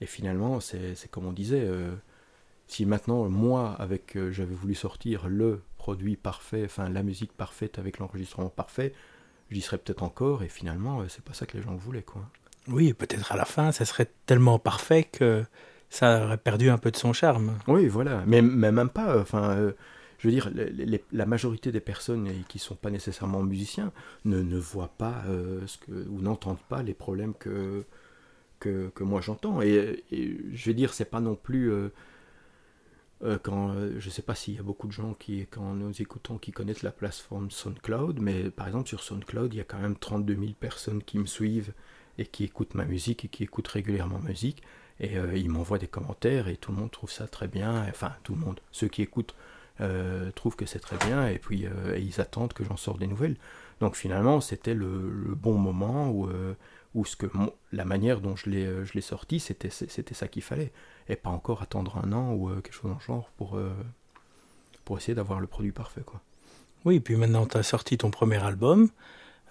Et 0.00 0.06
finalement, 0.06 0.60
c'est 0.60 1.10
comme 1.10 1.26
on 1.26 1.32
disait, 1.32 1.62
euh, 1.62 1.94
si 2.66 2.84
maintenant, 2.86 3.28
moi, 3.28 3.76
avec, 3.78 4.16
euh, 4.16 4.32
j'avais 4.32 4.54
voulu 4.54 4.74
sortir 4.74 5.28
le 5.28 5.62
produit 5.78 6.16
parfait, 6.16 6.62
enfin 6.64 6.88
la 6.88 7.02
musique 7.02 7.32
parfaite 7.32 7.78
avec 7.78 7.98
l'enregistrement 7.98 8.48
parfait, 8.48 8.92
j'y 9.50 9.60
serais 9.60 9.78
peut-être 9.78 10.02
encore, 10.02 10.42
et 10.42 10.48
finalement, 10.48 11.00
euh, 11.00 11.08
c'est 11.08 11.24
pas 11.24 11.34
ça 11.34 11.46
que 11.46 11.56
les 11.56 11.62
gens 11.62 11.74
voulaient, 11.74 12.02
quoi. 12.02 12.22
Oui, 12.68 12.92
peut-être 12.92 13.32
à 13.32 13.36
la 13.36 13.44
fin, 13.44 13.72
ça 13.72 13.84
serait 13.84 14.10
tellement 14.26 14.58
parfait 14.58 15.04
que 15.04 15.44
ça 15.90 16.24
aurait 16.24 16.38
perdu 16.38 16.70
un 16.70 16.78
peu 16.78 16.90
de 16.90 16.96
son 16.96 17.12
charme. 17.12 17.58
Oui, 17.66 17.88
voilà, 17.88 18.22
mais, 18.26 18.42
même 18.42 18.88
pas, 18.88 19.20
enfin... 19.20 19.72
Euh, 20.24 20.28
je 20.28 20.28
veux 20.28 20.32
dire, 20.32 20.50
la 21.12 21.26
majorité 21.26 21.72
des 21.72 21.80
personnes 21.80 22.28
qui 22.48 22.58
ne 22.58 22.62
sont 22.62 22.76
pas 22.76 22.90
nécessairement 22.90 23.42
musiciens 23.42 23.92
ne, 24.24 24.40
ne 24.42 24.58
voient 24.58 24.94
pas 24.96 25.24
que, 25.86 25.92
ou 26.08 26.20
n'entendent 26.20 26.62
pas 26.68 26.82
les 26.82 26.94
problèmes 26.94 27.34
que, 27.34 27.84
que, 28.62 29.02
moi 29.02 29.20
j'entends. 29.20 29.62
Et, 29.62 30.04
je 30.10 30.64
vais 30.66 30.74
dire, 30.74 30.94
c'est 30.94 31.04
pas 31.04 31.20
non 31.20 31.34
plus. 31.34 31.70
Euh, 31.70 31.92
euh, 33.24 33.38
quand, 33.40 33.70
euh, 33.70 33.94
je 34.00 34.10
sais 34.10 34.22
pas 34.22 34.34
s'il 34.34 34.54
y 34.54 34.58
a 34.58 34.64
beaucoup 34.64 34.88
de 34.88 34.92
gens 34.92 35.14
qui, 35.14 35.46
quand 35.48 35.74
nous 35.74 36.02
écoutons, 36.02 36.38
qui 36.38 36.50
connaissent 36.50 36.82
la 36.82 36.90
plateforme 36.90 37.50
SoundCloud, 37.52 38.20
mais 38.20 38.50
par 38.50 38.66
exemple 38.66 38.88
sur 38.88 39.00
SoundCloud, 39.00 39.54
il 39.54 39.58
y 39.58 39.60
a 39.60 39.64
quand 39.64 39.78
même 39.78 39.96
32 39.96 40.34
000 40.34 40.46
personnes 40.58 41.02
qui 41.04 41.18
me 41.18 41.26
suivent 41.26 41.72
et 42.18 42.26
qui 42.26 42.44
écoutent 42.44 42.74
ma 42.74 42.84
musique 42.84 43.24
et 43.24 43.28
qui 43.28 43.44
écoutent 43.44 43.68
régulièrement 43.68 44.18
musique. 44.18 44.62
Et 45.00 45.16
ils 45.34 45.48
m'envoient 45.48 45.78
des 45.78 45.88
commentaires 45.88 46.46
et 46.48 46.56
tout 46.56 46.70
le 46.70 46.78
monde 46.78 46.90
trouve 46.90 47.10
ça 47.10 47.26
très 47.26 47.48
bien. 47.48 47.86
Enfin, 47.88 48.12
tout 48.22 48.34
le 48.34 48.40
monde. 48.40 48.60
Ceux 48.70 48.88
qui 48.88 49.02
écoutent 49.02 49.34
trouvent 50.34 50.56
que 50.56 50.66
c'est 50.66 50.78
très 50.78 50.96
bien 50.98 51.26
et 51.28 51.38
puis 51.38 51.66
ils 51.98 52.20
attendent 52.20 52.52
que 52.52 52.64
j'en 52.64 52.76
sorte 52.76 52.98
des 52.98 53.06
nouvelles. 53.06 53.36
Donc 53.80 53.96
finalement, 53.96 54.40
c'était 54.40 54.74
le, 54.74 55.34
bon 55.34 55.54
moment 55.54 56.10
où, 56.10 56.28
ou 56.94 57.04
ce 57.04 57.16
que 57.16 57.26
la 57.72 57.84
manière 57.84 58.20
dont 58.20 58.36
je 58.36 58.50
l'ai 58.50 58.66
euh, 58.66 59.00
sorti 59.00 59.40
c'était 59.40 59.70
ça 59.70 60.28
qu'il 60.28 60.42
fallait. 60.42 60.72
Et 61.08 61.16
pas 61.16 61.30
encore 61.30 61.62
attendre 61.62 62.00
un 62.04 62.12
an 62.12 62.32
ou 62.32 62.50
euh, 62.50 62.60
quelque 62.60 62.74
chose 62.74 62.90
dans 62.90 62.98
le 62.98 63.04
genre 63.04 63.30
pour 63.36 63.56
euh, 63.56 63.72
pour 64.84 64.98
essayer 64.98 65.14
d'avoir 65.14 65.40
le 65.40 65.46
produit 65.46 65.72
parfait 65.72 66.02
quoi. 66.02 66.20
Oui 66.84 66.96
et 66.96 67.00
puis 67.00 67.16
maintenant 67.16 67.46
tu 67.46 67.56
as 67.56 67.62
sorti 67.62 67.96
ton 67.98 68.10
premier 68.10 68.42
album 68.42 68.90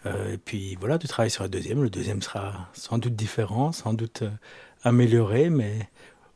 et 0.06 0.40
puis 0.40 0.76
voilà 0.80 0.98
tu 0.98 1.08
travailles 1.08 1.30
sur 1.32 1.44
le 1.44 1.50
deuxième. 1.50 1.84
Le 1.84 1.90
deuxième 1.90 2.22
sera 2.22 2.70
sans 2.74 2.98
doute 2.98 3.16
différent 3.16 3.72
sans 3.72 3.94
doute 3.94 4.24
amélioré 4.84 5.50
mais 5.50 5.90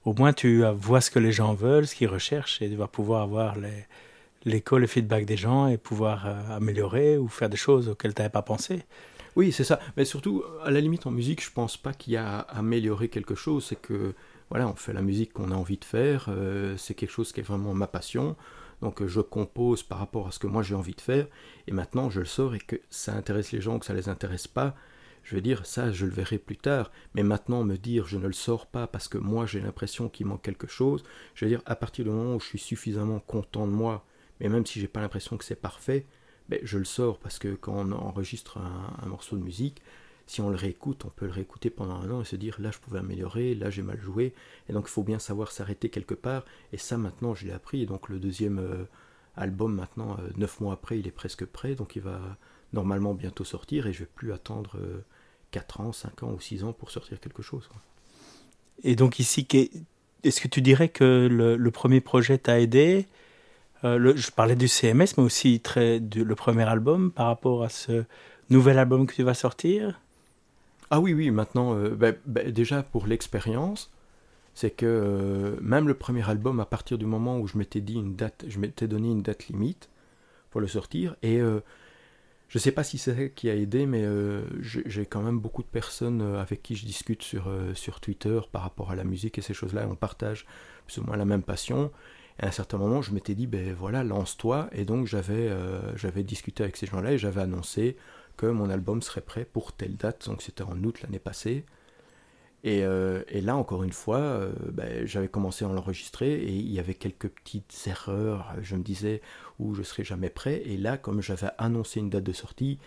au 0.06 0.14
moins 0.14 0.34
tu 0.34 0.64
vois 0.64 1.02
ce 1.02 1.12
que 1.12 1.20
les 1.20 1.32
gens 1.32 1.54
veulent 1.54 1.88
ce 1.88 1.96
qu'ils 1.96 2.08
recherchent 2.08 2.62
et 2.62 2.70
tu 2.70 2.76
vas 2.76 2.88
pouvoir 2.88 3.22
avoir 3.24 3.58
les 3.58 3.86
l'écho 4.46 4.78
le 4.78 4.86
feedback 4.86 5.26
des 5.26 5.38
gens 5.38 5.68
et 5.68 5.78
pouvoir 5.78 6.28
améliorer 6.52 7.18
ou 7.18 7.28
faire 7.28 7.50
des 7.50 7.58
choses 7.58 7.90
auxquelles 7.90 8.14
tu 8.14 8.22
n'avais 8.22 8.32
pas 8.32 8.44
pensé 8.44 8.84
oui, 9.36 9.52
c'est 9.52 9.66
ça. 9.66 9.80
Mais 9.98 10.06
surtout, 10.06 10.44
à 10.64 10.72
la 10.72 10.80
limite, 10.80 11.06
en 11.08 11.12
musique, 11.12 11.44
je 11.44 11.52
pense 11.52 11.76
pas 11.76 11.94
qu'il 11.94 12.14
y 12.14 12.18
a 12.18 12.40
à 12.40 12.60
améliorer 12.60 13.10
quelque 13.10 13.36
chose. 13.36 13.66
C'est 13.66 13.76
que, 13.76 14.14
voilà, 14.50 14.68
on 14.68 14.76
fait 14.76 14.94
la 14.94 15.02
musique 15.02 15.34
qu'on 15.34 15.52
a 15.52 15.56
envie 15.56 15.78
de 15.78 15.84
faire. 15.84 16.28
Euh, 16.30 16.78
c'est 16.78 16.94
quelque 16.94 17.12
chose 17.12 17.32
qui 17.34 17.42
est 17.42 17.44
vraiment 17.44 17.74
ma 17.74 17.88
passion. 17.88 18.36
Donc, 18.82 19.02
euh, 19.02 19.08
je 19.08 19.20
compose 19.20 19.84
par 19.84 20.00
rapport 20.00 20.28
à 20.28 20.32
ce 20.32 20.40
que 20.40 20.48
moi 20.48 20.64
j'ai 20.64 20.76
envie 20.76 20.94
de 20.96 21.02
faire. 21.02 21.28
Et 21.68 21.74
maintenant, 21.74 22.10
je 22.10 22.22
le 22.22 22.26
sors 22.26 22.56
et 22.56 22.60
que 22.60 22.78
ça 22.90 23.14
intéresse 23.14 23.52
les 23.52 23.62
gens 23.62 23.76
ou 23.76 23.80
que 23.80 23.86
ça 23.86 23.94
les 23.94 24.08
intéresse 24.08 24.48
pas. 24.48 24.76
Je 25.26 25.36
veux 25.36 25.42
dire, 25.42 25.66
ça, 25.66 25.92
je 25.92 26.06
le 26.06 26.12
verrai 26.12 26.38
plus 26.38 26.56
tard. 26.56 26.92
Mais 27.16 27.24
maintenant, 27.24 27.64
me 27.64 27.78
dire, 27.78 28.06
je 28.06 28.18
ne 28.18 28.28
le 28.28 28.34
sors 28.34 28.68
pas 28.68 28.86
parce 28.86 29.08
que 29.08 29.18
moi 29.18 29.48
j'ai 29.48 29.60
l'impression 29.60 30.08
qu'il 30.08 30.28
manque 30.28 30.44
quelque 30.44 30.68
chose. 30.68 31.04
Je 31.34 31.46
veux 31.46 31.50
dire, 31.50 31.64
à 31.66 31.76
partir 31.76 32.06
du 32.06 32.12
moment 32.12 32.36
où 32.36 32.40
je 32.40 32.46
suis 32.46 32.60
suffisamment 32.60 33.20
content 33.20 33.66
de 33.66 33.72
moi, 33.72 34.06
mais 34.40 34.50
même 34.50 34.66
si 34.66 34.80
j'ai 34.80 34.88
pas 34.88 35.02
l'impression 35.02 35.36
que 35.36 35.44
c'est 35.44 35.56
parfait, 35.56 36.06
ben, 36.48 36.60
je 36.62 36.78
le 36.78 36.86
sors 36.86 37.18
parce 37.18 37.40
que 37.40 37.56
quand 37.56 37.74
on 37.74 37.92
enregistre 37.92 38.60
un, 38.60 39.08
morceau 39.08 39.36
de 39.36 39.42
musique, 39.42 39.82
si 40.28 40.42
on 40.42 40.50
le 40.50 40.56
réécoute, 40.56 41.06
on 41.06 41.10
peut 41.10 41.26
le 41.26 41.32
réécouter 41.32 41.72
pendant 41.72 41.96
un 41.96 42.12
an 42.12 42.22
et 42.22 42.26
se 42.26 42.36
dire 42.36 42.56
là 42.60 42.70
je 42.72 42.78
pouvais 42.78 43.00
améliorer, 43.00 43.56
là 43.56 43.72
j'ai 43.72 43.82
mal 43.82 44.00
joué, 44.00 44.34
et 44.70 44.74
donc 44.74 44.86
il 44.88 44.92
faut 44.92 45.04
bien 45.04 45.20
savoir 45.20 45.52
s'arrêter 45.52 45.90
quelque 45.90 46.14
part, 46.14 46.46
et 46.72 46.78
ça 46.78 46.98
maintenant 46.98 47.34
je 47.34 47.46
l'ai 47.46 47.52
appris, 47.52 47.82
et 47.82 47.86
donc 47.86 48.10
le 48.10 48.20
deuxième 48.20 48.60
euh, 48.60 48.86
album 49.38 49.74
maintenant, 49.76 50.18
euh, 50.20 50.30
neuf 50.38 50.60
mois 50.60 50.74
après, 50.74 51.00
il 51.00 51.08
est 51.08 51.12
presque 51.12 51.46
prêt, 51.46 51.76
donc 51.76 51.96
il 51.96 52.02
va 52.02 52.38
normalement 52.74 53.14
bientôt 53.14 53.44
sortir, 53.44 53.88
et 53.88 53.94
je 53.94 54.00
vais 54.00 54.10
plus 54.14 54.32
attendre 54.34 54.78
euh, 54.80 55.02
4 55.56 55.80
ans, 55.80 55.94
5 55.94 56.24
ans 56.24 56.32
ou 56.32 56.40
6 56.42 56.66
ans 56.66 56.74
pour 56.74 56.92
sortir 56.92 57.20
quelque 57.22 57.42
chose. 57.42 57.70
Et 58.84 58.98
donc 58.98 59.20
ici, 59.20 59.48
est-ce 60.24 60.42
que 60.42 60.50
tu 60.50 60.62
dirais 60.62 60.90
que 60.90 61.28
le 61.30 61.72
premier 61.72 62.02
projet 62.02 62.38
t'a 62.38 62.60
aidé? 62.60 63.08
Euh, 63.86 64.14
je 64.16 64.32
parlais 64.32 64.56
du 64.56 64.68
CMS, 64.68 65.16
mais 65.18 65.24
aussi 65.24 65.60
très, 65.60 66.00
le 66.00 66.36
premier 66.36 66.64
album 66.64 67.12
par 67.12 67.28
rapport 67.28 67.64
à 67.64 67.70
ce 67.70 68.04
nouvel 68.50 68.80
album 68.80 69.06
que 69.06 69.14
tu 69.14 69.24
vas 69.24 69.34
sortir? 69.34 70.02
Ah 70.90 71.00
oui, 71.00 71.14
oui, 71.14 71.30
maintenant, 71.32 71.76
euh, 71.76 71.90
ben, 71.90 72.16
ben, 72.26 72.52
déjà 72.52 72.84
pour 72.84 73.06
l'expérience, 73.06 73.92
c'est 74.56 74.72
que 74.72 74.86
euh, 74.86 75.56
même 75.62 75.88
le 75.88 75.94
premier 75.94 76.28
album, 76.28 76.60
à 76.60 76.66
partir 76.66 76.98
du 76.98 77.06
moment 77.06 77.40
où 77.40 77.48
je 77.48 77.58
m'étais 77.58 77.82
dit 77.82 77.96
une 77.96 78.16
date, 78.16 78.46
je 78.48 78.60
m'étais 78.60 78.88
donné 78.88 79.10
une 79.10 79.22
date 79.22 79.48
limite 79.48 79.90
pour 80.50 80.62
le 80.62 80.68
sortir, 80.68 81.16
et 81.22 81.40
je 82.48 82.58
ne 82.58 82.62
sais 82.62 82.72
pas 82.72 82.84
si 82.84 82.98
c'est 82.98 83.16
ça 83.16 83.28
qui 83.30 83.50
a 83.50 83.56
aidé, 83.56 83.86
mais 83.86 84.06
j'ai 84.62 85.06
quand 85.06 85.22
même 85.22 85.40
beaucoup 85.40 85.64
de 85.64 85.68
personnes 85.68 86.22
avec 86.22 86.62
qui 86.62 86.76
je 86.76 86.86
discute 86.86 87.24
sur, 87.24 87.52
sur 87.74 88.00
Twitter 88.00 88.40
par 88.52 88.62
rapport 88.62 88.92
à 88.92 88.96
la 88.96 89.04
musique 89.04 89.38
et 89.38 89.42
ces 89.42 89.54
choses-là, 89.54 89.88
on 89.90 89.96
partage 89.96 90.46
plus 90.86 91.00
ou 91.00 91.04
moins 91.04 91.18
la 91.18 91.26
même 91.26 91.42
passion, 91.42 91.92
et 92.40 92.44
à 92.44 92.48
un 92.48 92.52
certain 92.52 92.78
moment, 92.78 93.02
je 93.02 93.14
m'étais 93.14 93.36
dit, 93.36 93.48
ben 93.48 93.74
voilà, 93.74 94.04
lance-toi. 94.04 94.70
Et 94.74 94.86
donc, 94.86 95.08
j'avais 95.08 95.48
euh, 95.50 95.96
j'avais 95.96 96.24
discuté 96.24 96.64
avec 96.64 96.76
ces 96.78 96.86
gens-là 96.86 97.14
et 97.14 97.18
j'avais 97.18 97.42
annoncé 97.42 97.96
que 98.38 98.46
mon 98.46 98.70
album 98.70 99.02
serait 99.02 99.22
prêt 99.22 99.46
pour 99.46 99.74
telle 99.74 99.96
date. 99.96 100.28
Donc, 100.28 100.42
c'était 100.42 100.64
en 100.64 100.82
août 100.84 101.02
l'année 101.02 101.20
passée. 101.20 101.66
Et, 102.66 102.84
euh, 102.84 103.22
et, 103.30 103.42
là, 103.42 103.56
encore 103.56 103.84
une 103.84 103.94
fois, 103.94 104.18
euh, 104.18 104.52
ben, 104.72 105.06
j'avais 105.06 105.28
commencé 105.28 105.64
à 105.64 105.68
l'enregistrer 105.68 106.34
et 106.34 106.52
il 106.52 106.72
y 106.72 106.80
avait 106.80 106.96
quelques 106.96 107.30
petites 107.30 107.80
erreurs. 107.86 108.56
Je 108.64 108.76
me 108.76 108.82
disais, 108.82 109.22
où 109.60 109.76
je 109.76 109.84
serais 109.84 110.04
jamais 110.04 110.32
prêt. 110.32 110.64
Et 110.66 110.76
là, 110.76 110.98
comme 110.98 111.22
j'avais 111.22 111.50
annoncé 111.60 112.00
une 112.00 112.10
date 112.10 112.24
de 112.24 112.34
sortie, 112.34 112.80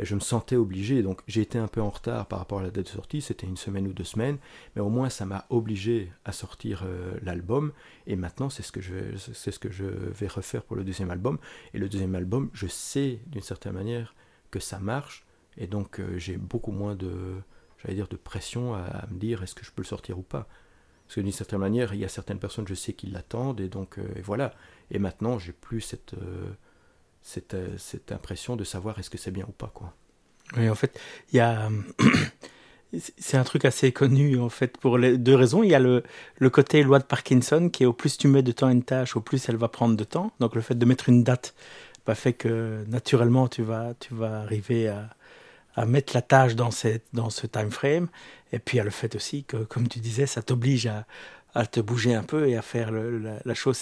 je 0.00 0.16
me 0.16 0.20
sentais 0.20 0.56
obligé. 0.56 1.04
Donc 1.04 1.20
j'ai 1.28 1.40
été 1.40 1.56
un 1.56 1.68
peu 1.68 1.80
en 1.80 1.90
retard 1.90 2.26
par 2.26 2.40
rapport 2.40 2.58
à 2.58 2.62
la 2.64 2.70
date 2.72 2.86
de 2.86 2.90
sortie, 2.90 3.20
c'était 3.20 3.46
une 3.46 3.56
semaine 3.56 3.86
ou 3.86 3.92
deux 3.92 4.02
semaines, 4.02 4.38
mais 4.74 4.82
au 4.82 4.88
moins 4.88 5.08
ça 5.08 5.24
m'a 5.24 5.46
obligé 5.50 6.10
à 6.24 6.32
sortir 6.32 6.82
euh, 6.84 7.16
l'album. 7.22 7.72
Et 8.08 8.16
maintenant 8.16 8.50
c'est 8.50 8.64
ce 8.64 8.72
que 8.72 8.80
je 8.80 9.84
vais 9.84 10.26
refaire 10.26 10.64
pour 10.64 10.74
le 10.74 10.82
deuxième 10.82 11.12
album. 11.12 11.38
Et 11.74 11.78
le 11.78 11.88
deuxième 11.88 12.16
album, 12.16 12.50
je 12.54 12.66
sais 12.66 13.20
d'une 13.26 13.42
certaine 13.42 13.74
manière 13.74 14.16
que 14.50 14.58
ça 14.58 14.80
marche, 14.80 15.24
et 15.58 15.68
donc 15.68 16.00
j'ai 16.16 16.38
beaucoup 16.38 16.72
moins 16.72 16.96
de 16.96 17.36
j'allais 17.82 17.94
dire 17.94 18.08
de 18.08 18.16
pression 18.16 18.74
à, 18.74 19.06
me 19.10 19.18
dire 19.18 19.42
est-ce 19.42 19.54
que 19.54 19.64
je 19.64 19.70
peux 19.70 19.82
le 19.82 19.86
sortir 19.86 20.18
ou 20.18 20.22
pas? 20.22 20.46
Parce 21.06 21.16
que 21.16 21.20
d'une 21.20 21.32
certaine 21.32 21.58
manière, 21.58 21.94
il 21.94 22.00
y 22.00 22.04
a 22.04 22.08
certaines 22.08 22.38
personnes, 22.38 22.66
je 22.66 22.74
sais 22.74 22.92
qui 22.92 23.06
l'attendent, 23.06 23.60
et 23.60 23.68
donc 23.68 23.98
euh, 23.98 24.02
et 24.16 24.22
voilà. 24.22 24.54
Et 24.90 24.98
maintenant, 24.98 25.38
j'ai 25.38 25.52
plus 25.52 25.80
cette 25.80 26.14
cette, 27.22 27.54
euh, 27.54 27.76
cette 27.78 28.12
impression 28.12 28.56
de 28.56 28.64
savoir 28.64 28.98
est-ce 28.98 29.10
que 29.10 29.18
c'est 29.18 29.30
bien 29.30 29.46
ou 29.48 29.52
pas. 29.52 29.70
Quoi. 29.72 29.94
Oui, 30.56 30.68
en 30.68 30.74
fait, 30.74 30.98
il 31.32 31.36
y 31.36 31.40
a. 31.40 31.70
c'est 33.18 33.38
un 33.38 33.44
truc 33.44 33.64
assez 33.64 33.92
connu, 33.92 34.38
en 34.38 34.50
fait, 34.50 34.76
pour 34.76 34.98
deux 34.98 35.34
raisons. 35.34 35.62
Il 35.62 35.70
y 35.70 35.74
a 35.74 35.78
le, 35.78 36.02
le 36.36 36.50
côté 36.50 36.82
loi 36.82 36.98
de 36.98 37.04
Parkinson, 37.04 37.70
qui 37.70 37.84
est 37.84 37.86
au 37.86 37.92
plus 37.92 38.18
tu 38.18 38.28
mets 38.28 38.42
de 38.42 38.52
temps 38.52 38.66
à 38.66 38.72
une 38.72 38.82
tâche, 38.82 39.16
au 39.16 39.20
plus 39.20 39.48
elle 39.48 39.56
va 39.56 39.68
prendre 39.68 39.96
de 39.96 40.04
temps. 40.04 40.32
Donc 40.40 40.54
le 40.54 40.60
fait 40.60 40.74
de 40.74 40.84
mettre 40.84 41.08
une 41.08 41.24
date 41.24 41.54
bah, 42.04 42.14
fait 42.14 42.32
que 42.32 42.84
naturellement, 42.88 43.48
tu 43.48 43.62
vas, 43.62 43.94
tu 43.98 44.12
vas 44.12 44.40
arriver 44.40 44.88
à, 44.88 45.08
à 45.74 45.86
mettre 45.86 46.14
la 46.14 46.22
tâche 46.22 46.54
dans, 46.54 46.70
cette, 46.70 47.04
dans 47.12 47.30
ce 47.30 47.46
time 47.46 47.70
frame. 47.70 48.08
Et 48.52 48.58
puis 48.58 48.76
il 48.76 48.78
y 48.78 48.80
a 48.80 48.84
le 48.84 48.90
fait 48.90 49.14
aussi 49.16 49.44
que, 49.44 49.58
comme 49.58 49.88
tu 49.88 49.98
disais, 49.98 50.26
ça 50.26 50.42
t'oblige 50.42 50.86
à, 50.86 51.06
à 51.54 51.66
te 51.66 51.80
bouger 51.80 52.14
un 52.14 52.22
peu 52.22 52.48
et 52.48 52.56
à 52.56 52.62
faire 52.62 52.90
la, 52.90 53.54
chose. 53.54 53.78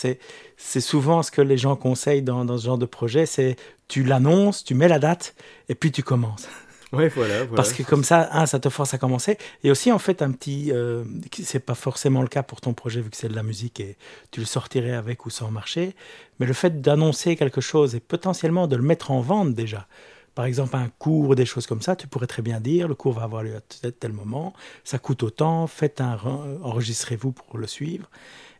C'est 0.56 0.80
souvent 0.80 1.22
ce 1.22 1.30
que 1.30 1.42
les 1.42 1.56
gens 1.56 1.76
conseillent 1.76 2.22
dans, 2.22 2.44
dans 2.44 2.58
ce 2.58 2.66
genre 2.66 2.78
de 2.78 2.86
projet, 2.86 3.26
c'est 3.26 3.56
tu 3.88 4.04
l'annonces, 4.04 4.64
tu 4.64 4.74
mets 4.74 4.88
la 4.88 4.98
date 4.98 5.34
et 5.68 5.74
puis 5.74 5.92
tu 5.92 6.02
commences. 6.02 6.48
Ouais, 6.92 7.06
voilà, 7.06 7.46
Parce 7.54 7.72
que 7.72 7.84
comme 7.84 8.02
ça, 8.02 8.28
un, 8.32 8.46
ça 8.46 8.58
te 8.58 8.68
force 8.68 8.94
à 8.94 8.98
commencer. 8.98 9.38
Et 9.62 9.70
aussi, 9.70 9.92
en 9.92 10.00
fait, 10.00 10.22
un 10.22 10.32
petit. 10.32 10.72
Euh, 10.72 11.04
c'est 11.40 11.64
pas 11.64 11.76
forcément 11.76 12.20
le 12.20 12.26
cas 12.26 12.42
pour 12.42 12.60
ton 12.60 12.74
projet, 12.74 13.00
vu 13.00 13.10
que 13.10 13.16
c'est 13.16 13.28
de 13.28 13.36
la 13.36 13.44
musique 13.44 13.78
et 13.78 13.96
tu 14.32 14.40
le 14.40 14.46
sortirais 14.46 14.94
avec 14.94 15.24
ou 15.24 15.30
sans 15.30 15.52
marcher. 15.52 15.94
Mais 16.40 16.46
le 16.46 16.52
fait 16.52 16.80
d'annoncer 16.80 17.36
quelque 17.36 17.60
chose 17.60 17.94
et 17.94 18.00
potentiellement 18.00 18.66
de 18.66 18.74
le 18.74 18.82
mettre 18.82 19.12
en 19.12 19.20
vente 19.20 19.54
déjà, 19.54 19.86
par 20.34 20.44
exemple 20.44 20.76
un 20.76 20.88
cours 20.98 21.28
ou 21.28 21.34
des 21.34 21.44
choses 21.44 21.66
comme 21.66 21.82
ça, 21.82 21.96
tu 21.96 22.06
pourrais 22.06 22.26
très 22.26 22.42
bien 22.42 22.60
dire 22.60 22.88
le 22.88 22.94
cours 22.94 23.12
va 23.12 23.22
avoir 23.22 23.42
lieu 23.42 23.56
à 23.56 23.90
tel, 23.90 24.12
moment, 24.12 24.52
ça 24.84 24.98
coûte 24.98 25.22
autant, 25.22 25.66
faites 25.66 26.00
un 26.00 26.18
enregistrez-vous 26.62 27.32
pour 27.32 27.58
le 27.58 27.66
suivre. 27.66 28.08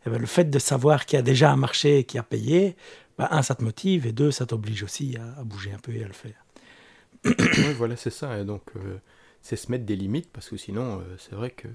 Et 0.01 0.05
eh 0.07 0.11
bien, 0.11 0.19
le 0.19 0.27
fait 0.27 0.45
de 0.45 0.59
savoir 0.59 1.05
qu'il 1.05 1.17
y 1.17 1.21
a 1.21 1.23
déjà 1.23 1.53
un 1.53 1.57
marché 1.57 2.05
qui 2.05 2.17
a 2.17 2.23
payé, 2.23 2.75
ben, 3.19 3.29
un, 3.31 3.43
ça 3.43 3.55
te 3.55 3.63
motive, 3.63 4.07
et 4.07 4.13
deux, 4.13 4.31
ça 4.31 4.47
t'oblige 4.47 4.83
aussi 4.83 5.17
à, 5.19 5.45
bouger 5.45 5.73
un 5.73 5.79
peu 5.79 5.93
et 5.93 6.03
à 6.03 6.07
le 6.07 6.15
faire. 6.15 6.43
oui, 7.27 7.75
voilà, 7.77 7.97
c'est 7.97 8.11
ça. 8.11 8.39
Et 8.39 8.47
donc, 8.47 8.63
euh, 8.77 8.99
c'est 9.43 9.57
se 9.57 9.71
mettre 9.71 9.85
des 9.85 9.97
limites, 9.97 10.31
parce 10.33 10.49
que 10.49 10.57
sinon, 10.57 11.01
euh, 11.01 11.17
c'est 11.19 11.35
vrai 11.35 11.51
que 11.51 11.69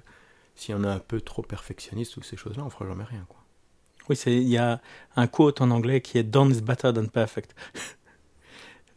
si 0.55 0.73
on 0.73 0.83
est 0.83 0.87
un 0.87 0.97
peu 0.97 1.21
trop 1.21 1.43
perfectionniste 1.43 2.17
ou 2.17 2.23
ces 2.23 2.35
choses-là, 2.35 2.63
on 2.65 2.71
fera 2.71 2.87
jamais 2.87 3.03
rien. 3.03 3.27
Quoi. 3.29 3.37
Oui, 4.09 4.17
il 4.25 4.49
y 4.49 4.57
a 4.57 4.81
un 5.15 5.27
quote 5.27 5.61
en 5.61 5.69
anglais 5.69 6.01
qui 6.01 6.17
est 6.17 6.23
Done 6.23 6.51
is 6.51 6.61
better 6.61 6.93
than 6.93 7.05
perfect 7.05 7.53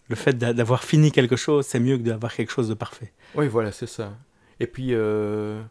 le 0.09 0.17
fait 0.17 0.37
d'avoir 0.39 0.85
fini 0.85 1.13
quelque 1.13 1.37
chose, 1.37 1.67
c'est 1.67 1.81
mieux 1.81 1.99
que 1.99 2.03
d'avoir 2.03 2.35
quelque 2.35 2.51
chose 2.51 2.69
de 2.69 2.75
parfait. 2.75 3.13
Oui, 3.35 3.49
voilà, 3.49 3.73
c'est 3.73 3.87
ça. 3.87 4.17
Et 4.59 4.67
puis, 4.67 4.89
euh, 4.93 5.63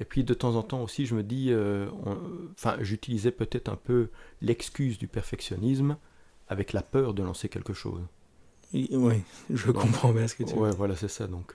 et 0.00 0.04
puis 0.04 0.24
de 0.24 0.34
temps 0.34 0.56
en 0.56 0.62
temps 0.62 0.82
aussi, 0.82 1.06
je 1.06 1.14
me 1.14 1.22
dis, 1.22 1.48
euh, 1.50 1.88
enfin, 2.52 2.76
j'utilisais 2.80 3.30
peut-être 3.30 3.68
un 3.68 3.76
peu 3.76 4.10
l'excuse 4.40 4.98
du 4.98 5.06
perfectionnisme, 5.06 5.96
avec 6.48 6.72
la 6.72 6.82
peur 6.82 7.14
de 7.14 7.22
lancer 7.22 7.48
quelque 7.48 7.72
chose. 7.72 8.02
Oui, 8.74 9.22
je 9.50 9.70
comprends 9.70 10.12
bien 10.12 10.26
ce 10.26 10.34
que 10.34 10.44
tu 10.44 10.54
veux 10.54 10.60
Ouais, 10.60 10.70
voilà, 10.70 10.96
c'est 10.96 11.08
ça. 11.08 11.26
Donc, 11.26 11.54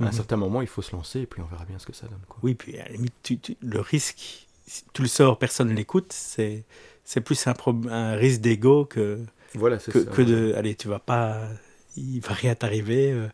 à 0.00 0.04
un 0.04 0.06
mhm. 0.06 0.12
certain 0.12 0.36
moment, 0.36 0.60
il 0.60 0.68
faut 0.68 0.82
se 0.82 0.94
lancer 0.94 1.20
et 1.20 1.26
puis 1.26 1.40
on 1.40 1.46
verra 1.46 1.64
bien 1.64 1.78
ce 1.78 1.86
que 1.86 1.92
ça 1.92 2.06
donne. 2.06 2.20
Quoi. 2.28 2.38
Oui, 2.42 2.54
puis 2.54 2.78
à 2.78 2.84
la 2.84 2.92
limite, 2.92 3.56
le 3.60 3.80
risque, 3.80 4.46
si 4.66 4.84
tu 4.92 5.02
le 5.02 5.08
sors, 5.08 5.38
personne 5.38 5.68
ne 5.68 5.74
l'écoute, 5.74 6.12
c'est, 6.12 6.64
c'est 7.04 7.20
plus 7.20 7.46
un, 7.46 7.54
un 7.90 8.14
risque 8.14 8.40
d'ego 8.40 8.84
que, 8.84 9.24
voilà, 9.54 9.78
que, 9.78 9.98
que 9.98 10.22
de. 10.22 10.54
Allez, 10.56 10.74
tu 10.74 10.88
vas 10.88 10.98
pas. 10.98 11.40
Il 11.96 12.20
va 12.20 12.32
rien 12.32 12.54
t'arriver, 12.54 13.10
euh, 13.10 13.26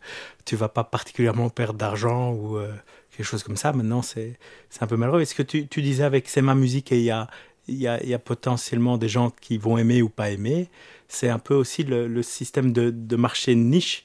tu 0.43 0.55
vas 0.55 0.69
pas 0.69 0.83
particulièrement 0.83 1.49
perdre 1.49 1.77
d'argent 1.77 2.31
ou 2.31 2.57
euh, 2.57 2.71
quelque 3.15 3.25
chose 3.25 3.43
comme 3.43 3.57
ça. 3.57 3.73
Maintenant, 3.73 4.01
c'est, 4.01 4.39
c'est 4.71 4.81
un 4.81 4.87
peu 4.87 4.97
malheureux. 4.97 5.21
Est-ce 5.21 5.35
que 5.35 5.43
tu, 5.43 5.67
tu 5.67 5.83
disais 5.83 6.03
avec 6.03 6.27
C'est 6.27 6.41
ma 6.41 6.55
musique 6.55 6.91
et 6.91 6.97
il 6.97 7.03
y 7.03 7.11
a, 7.11 7.27
il 7.67 7.75
y, 7.75 7.87
a, 7.87 8.03
y 8.03 8.13
a 8.13 8.19
potentiellement 8.19 8.97
des 8.97 9.07
gens 9.07 9.29
qui 9.29 9.59
vont 9.59 9.77
aimer 9.77 10.01
ou 10.01 10.09
pas 10.09 10.31
aimer 10.31 10.69
C'est 11.07 11.29
un 11.29 11.37
peu 11.37 11.53
aussi 11.53 11.83
le, 11.83 12.07
le 12.07 12.23
système 12.23 12.71
de, 12.71 12.89
de 12.89 13.15
marché 13.15 13.53
niche 13.53 14.03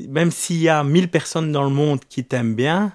même 0.00 0.30
s'il 0.30 0.58
y 0.58 0.68
a 0.68 0.82
1000 0.84 1.08
personnes 1.08 1.52
dans 1.52 1.64
le 1.64 1.70
monde 1.70 2.00
qui 2.08 2.24
t'aiment 2.24 2.54
bien, 2.54 2.92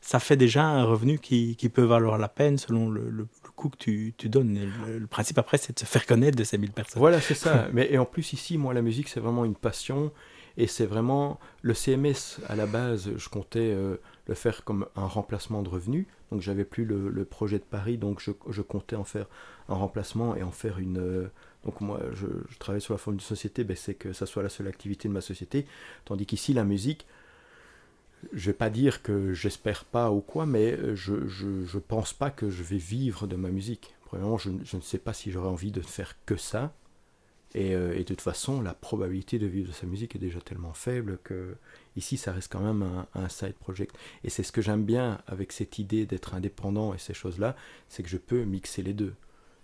ça 0.00 0.20
fait 0.20 0.36
déjà 0.36 0.64
un 0.64 0.84
revenu 0.84 1.18
qui, 1.18 1.56
qui 1.56 1.68
peut 1.68 1.82
valoir 1.82 2.18
la 2.18 2.28
peine 2.28 2.58
selon 2.58 2.88
le, 2.90 3.10
le, 3.10 3.26
coût 3.58 3.68
que 3.68 3.76
tu, 3.76 4.14
tu 4.16 4.28
donnes. 4.28 4.58
Le, 4.86 5.06
principe 5.06 5.38
après, 5.38 5.58
c'est 5.58 5.74
de 5.74 5.78
se 5.78 5.84
faire 5.84 6.06
connaître 6.06 6.36
de 6.38 6.44
ces 6.44 6.56
1000 6.56 6.72
personnes. 6.72 7.00
Voilà, 7.00 7.20
c'est 7.20 7.34
ça. 7.34 7.68
Mais, 7.72 7.92
et 7.92 7.98
en 7.98 8.06
plus, 8.06 8.32
ici, 8.32 8.56
moi, 8.56 8.72
la 8.72 8.82
musique, 8.82 9.08
c'est 9.08 9.20
vraiment 9.20 9.44
une 9.44 9.54
passion. 9.54 10.12
Et 10.56 10.66
c'est 10.66 10.86
vraiment 10.86 11.38
le 11.62 11.72
CMS 11.72 12.40
à 12.48 12.56
la 12.56 12.66
base, 12.66 13.10
je 13.16 13.28
comptais 13.28 13.60
euh, 13.60 13.96
le 14.26 14.34
faire 14.34 14.64
comme 14.64 14.86
un 14.96 15.06
remplacement 15.06 15.62
de 15.62 15.68
revenus. 15.68 16.06
Donc 16.32 16.40
j'avais 16.42 16.64
plus 16.64 16.84
le, 16.84 17.08
le, 17.10 17.24
projet 17.24 17.58
de 17.58 17.64
Paris, 17.64 17.96
donc 17.96 18.20
je, 18.20 18.32
je, 18.48 18.60
comptais 18.60 18.96
en 18.96 19.04
faire 19.04 19.26
un 19.68 19.76
remplacement 19.76 20.34
et 20.34 20.42
en 20.42 20.50
faire 20.50 20.80
une, 20.80 20.98
euh, 20.98 21.28
donc 21.64 21.80
moi, 21.80 22.00
je, 22.12 22.26
travaille 22.58 22.80
sur 22.80 22.94
la 22.94 22.98
forme 22.98 23.16
de 23.16 23.22
société, 23.22 23.64
ben 23.64 23.76
c'est 23.76 23.94
que 23.94 24.12
ça 24.12 24.26
soit 24.26 24.42
la 24.42 24.48
seule 24.48 24.68
activité 24.68 25.08
de 25.08 25.12
ma 25.12 25.20
société. 25.20 25.66
Tandis 26.04 26.26
qu'ici, 26.26 26.52
la 26.52 26.64
musique, 26.64 27.06
je 28.32 28.46
vais 28.46 28.56
pas 28.56 28.70
dire 28.70 29.02
que 29.02 29.32
j'espère 29.32 29.84
pas 29.84 30.10
ou 30.10 30.20
quoi, 30.20 30.46
mais 30.46 30.76
je, 30.94 31.26
je, 31.26 31.78
pense 31.78 32.12
pas 32.12 32.30
que 32.30 32.50
je 32.50 32.62
vais 32.62 32.76
vivre 32.76 33.26
de 33.26 33.36
ma 33.36 33.50
musique. 33.50 33.94
Premièrement, 34.04 34.38
je, 34.38 34.50
ne 34.50 34.80
sais 34.80 34.98
pas 34.98 35.12
si 35.12 35.30
j'aurais 35.30 35.48
envie 35.48 35.72
de 35.72 35.80
faire 35.80 36.16
que 36.26 36.36
ça. 36.36 36.72
Et, 37.54 37.74
euh, 37.74 37.94
et, 37.94 38.00
de 38.00 38.04
toute 38.04 38.20
façon, 38.20 38.60
la 38.60 38.74
probabilité 38.74 39.38
de 39.38 39.46
vivre 39.46 39.68
de 39.68 39.74
sa 39.74 39.86
musique 39.86 40.14
est 40.14 40.18
déjà 40.18 40.40
tellement 40.40 40.74
faible 40.74 41.18
que 41.24 41.56
ici, 41.96 42.18
ça 42.18 42.32
reste 42.32 42.52
quand 42.52 42.60
même 42.60 42.82
un, 42.82 43.06
un 43.14 43.28
side 43.30 43.54
project. 43.54 43.96
Et 44.22 44.30
c'est 44.30 44.42
ce 44.42 44.52
que 44.52 44.60
j'aime 44.60 44.84
bien 44.84 45.22
avec 45.26 45.52
cette 45.52 45.78
idée 45.78 46.04
d'être 46.04 46.34
indépendant 46.34 46.92
et 46.92 46.98
ces 46.98 47.14
choses-là, 47.14 47.56
c'est 47.88 48.02
que 48.02 48.08
je 48.10 48.18
peux 48.18 48.44
mixer 48.44 48.82
les 48.82 48.92
deux 48.92 49.14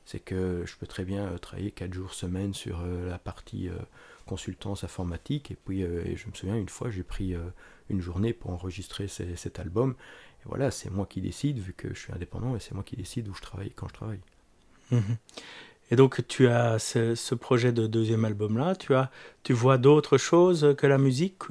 c'est 0.04 0.20
que 0.20 0.64
je 0.66 0.76
peux 0.76 0.86
très 0.86 1.04
bien 1.04 1.26
euh, 1.26 1.38
travailler 1.38 1.70
4 1.70 1.92
jours 1.92 2.14
semaine 2.14 2.54
sur 2.54 2.80
euh, 2.80 3.08
la 3.08 3.18
partie 3.18 3.68
euh, 3.68 3.76
consultance 4.26 4.84
informatique. 4.84 5.50
Et 5.50 5.56
puis, 5.56 5.80
je 5.82 6.26
me 6.28 6.34
souviens, 6.34 6.56
une 6.56 6.68
fois, 6.68 6.90
j'ai 6.90 7.02
pris 7.02 7.34
une 7.90 8.00
journée 8.00 8.32
pour 8.32 8.50
enregistrer 8.50 9.08
cet 9.08 9.58
album. 9.58 9.94
Et 10.40 10.48
voilà, 10.48 10.70
c'est 10.70 10.90
moi 10.90 11.06
qui 11.06 11.20
décide, 11.20 11.58
vu 11.58 11.72
que 11.72 11.88
je 11.94 11.98
suis 11.98 12.12
indépendant, 12.12 12.56
et 12.56 12.60
c'est 12.60 12.74
moi 12.74 12.84
qui 12.84 12.96
décide 12.96 13.28
où 13.28 13.34
je 13.34 13.42
travaille 13.42 13.70
quand 13.70 13.88
je 13.88 13.94
travaille. 13.94 14.20
Mhm. 14.90 15.16
Et 15.90 15.96
donc, 15.96 16.26
tu 16.28 16.48
as 16.48 16.78
ce, 16.78 17.34
projet 17.34 17.72
de 17.72 17.86
deuxième 17.86 18.24
album-là. 18.24 18.74
Tu, 18.74 18.94
as, 18.94 19.10
tu 19.42 19.52
vois 19.52 19.78
d'autres 19.78 20.18
choses 20.18 20.74
que 20.78 20.86
la 20.86 20.98
musique 20.98 21.42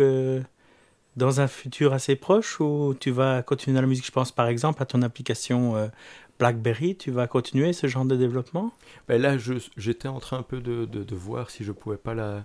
dans 1.15 1.41
un 1.41 1.47
futur 1.47 1.93
assez 1.93 2.15
proche 2.15 2.59
ou 2.59 2.95
tu 2.99 3.11
vas 3.11 3.43
continuer 3.43 3.79
la 3.79 3.87
musique? 3.87 4.05
Je 4.05 4.11
pense 4.11 4.31
par 4.31 4.47
exemple 4.47 4.81
à 4.81 4.85
ton 4.85 5.03
application 5.03 5.91
BlackBerry, 6.39 6.95
tu 6.95 7.11
vas 7.11 7.27
continuer 7.27 7.73
ce 7.73 7.87
genre 7.87 8.05
de 8.05 8.15
développement? 8.15 8.73
Ben 9.07 9.21
Là, 9.21 9.37
j'étais 9.77 10.07
en 10.07 10.19
train 10.19 10.39
un 10.39 10.43
peu 10.43 10.59
de, 10.59 10.85
de, 10.85 11.15
voir 11.15 11.49
si 11.49 11.63
je 11.63 11.71
pouvais 11.71 11.97
pas 11.97 12.13
la, 12.13 12.43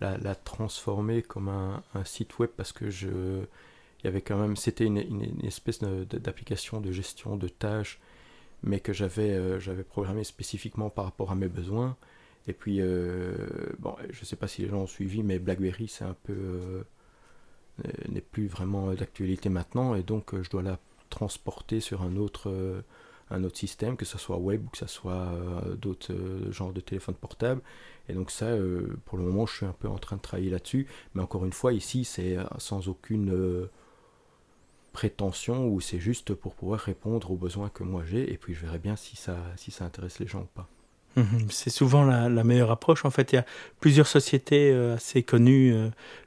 la, 0.00 0.34
transformer 0.34 1.22
comme 1.22 1.48
un, 1.48 1.82
site 2.04 2.38
web 2.38 2.50
parce 2.56 2.72
que 2.72 2.90
je, 2.90 3.08
il 3.08 4.04
y 4.04 4.08
avait 4.08 4.20
quand 4.20 4.38
même, 4.38 4.56
c'était 4.56 4.84
une, 4.84 4.98
une, 4.98 5.44
espèce 5.44 5.80
d'application 5.80 6.80
de, 6.80 6.92
gestion 6.92 7.36
de 7.36 7.48
tâches, 7.48 8.00
mais 8.62 8.80
que 8.80 8.92
j'avais 8.92 9.30
euh, 9.30 9.60
j'avais 9.60 9.84
programmé 9.84 10.24
spécifiquement 10.24 10.90
par 10.90 11.04
rapport 11.04 11.30
à 11.30 11.34
mes 11.34 11.48
besoins. 11.48 11.96
Et 12.46 12.52
puis, 12.52 12.78
euh, 12.80 13.34
bon, 13.78 13.96
je 14.10 14.20
ne 14.20 14.24
sais 14.26 14.36
pas 14.36 14.48
si 14.48 14.62
les 14.62 14.68
gens 14.68 14.82
ont 14.82 14.86
suivi, 14.86 15.22
mais 15.22 15.38
BlackBerry, 15.38 15.88
c'est 15.88 16.04
un 16.04 16.16
peu 16.24 16.34
euh, 16.34 16.82
n'est 18.08 18.20
plus 18.20 18.46
vraiment 18.48 18.92
d'actualité 18.92 19.48
maintenant, 19.48 19.94
et 19.94 20.02
donc 20.02 20.40
je 20.40 20.50
dois 20.50 20.62
la 20.62 20.78
transporter 21.10 21.80
sur 21.80 22.02
un 22.02 22.16
autre 22.16 22.82
un 23.30 23.44
autre 23.44 23.56
système, 23.56 23.96
que 23.96 24.04
ce 24.04 24.18
soit 24.18 24.36
web 24.36 24.64
ou 24.66 24.70
que 24.70 24.78
ce 24.78 24.86
soit 24.86 25.12
euh, 25.12 25.74
d'autres 25.76 26.12
euh, 26.12 26.52
genres 26.52 26.72
de 26.72 26.80
téléphones 26.80 27.14
portables. 27.14 27.62
Et 28.08 28.12
donc 28.12 28.30
ça, 28.30 28.46
euh, 28.46 28.98
pour 29.06 29.18
le 29.18 29.24
moment, 29.24 29.46
je 29.46 29.56
suis 29.56 29.66
un 29.66 29.74
peu 29.78 29.88
en 29.88 29.98
train 29.98 30.16
de 30.16 30.20
travailler 30.20 30.50
là-dessus. 30.50 30.86
Mais 31.14 31.22
encore 31.22 31.44
une 31.44 31.52
fois, 31.52 31.72
ici, 31.72 32.04
c'est 32.04 32.36
sans 32.58 32.88
aucune 32.88 33.68
prétention 34.92 35.66
ou 35.66 35.80
c'est 35.80 35.98
juste 35.98 36.34
pour 36.34 36.54
pouvoir 36.54 36.80
répondre 36.80 37.30
aux 37.30 37.36
besoins 37.36 37.70
que 37.70 37.82
moi 37.82 38.02
j'ai. 38.04 38.30
Et 38.30 38.36
puis 38.36 38.54
je 38.54 38.60
verrai 38.60 38.78
bien 38.78 38.94
si 38.94 39.16
ça, 39.16 39.36
si 39.56 39.70
ça 39.70 39.84
intéresse 39.84 40.18
les 40.18 40.26
gens 40.26 40.42
ou 40.42 40.48
pas. 40.54 40.68
Mhm. 41.16 41.46
C'est 41.48 41.70
souvent 41.70 42.04
la, 42.04 42.44
meilleure 42.44 42.70
approche. 42.70 43.06
En 43.06 43.10
fait, 43.10 43.32
il 43.32 43.36
y 43.36 43.38
a 43.38 43.46
plusieurs 43.80 44.06
sociétés 44.06 44.72
assez 44.72 45.22
connues. 45.22 45.74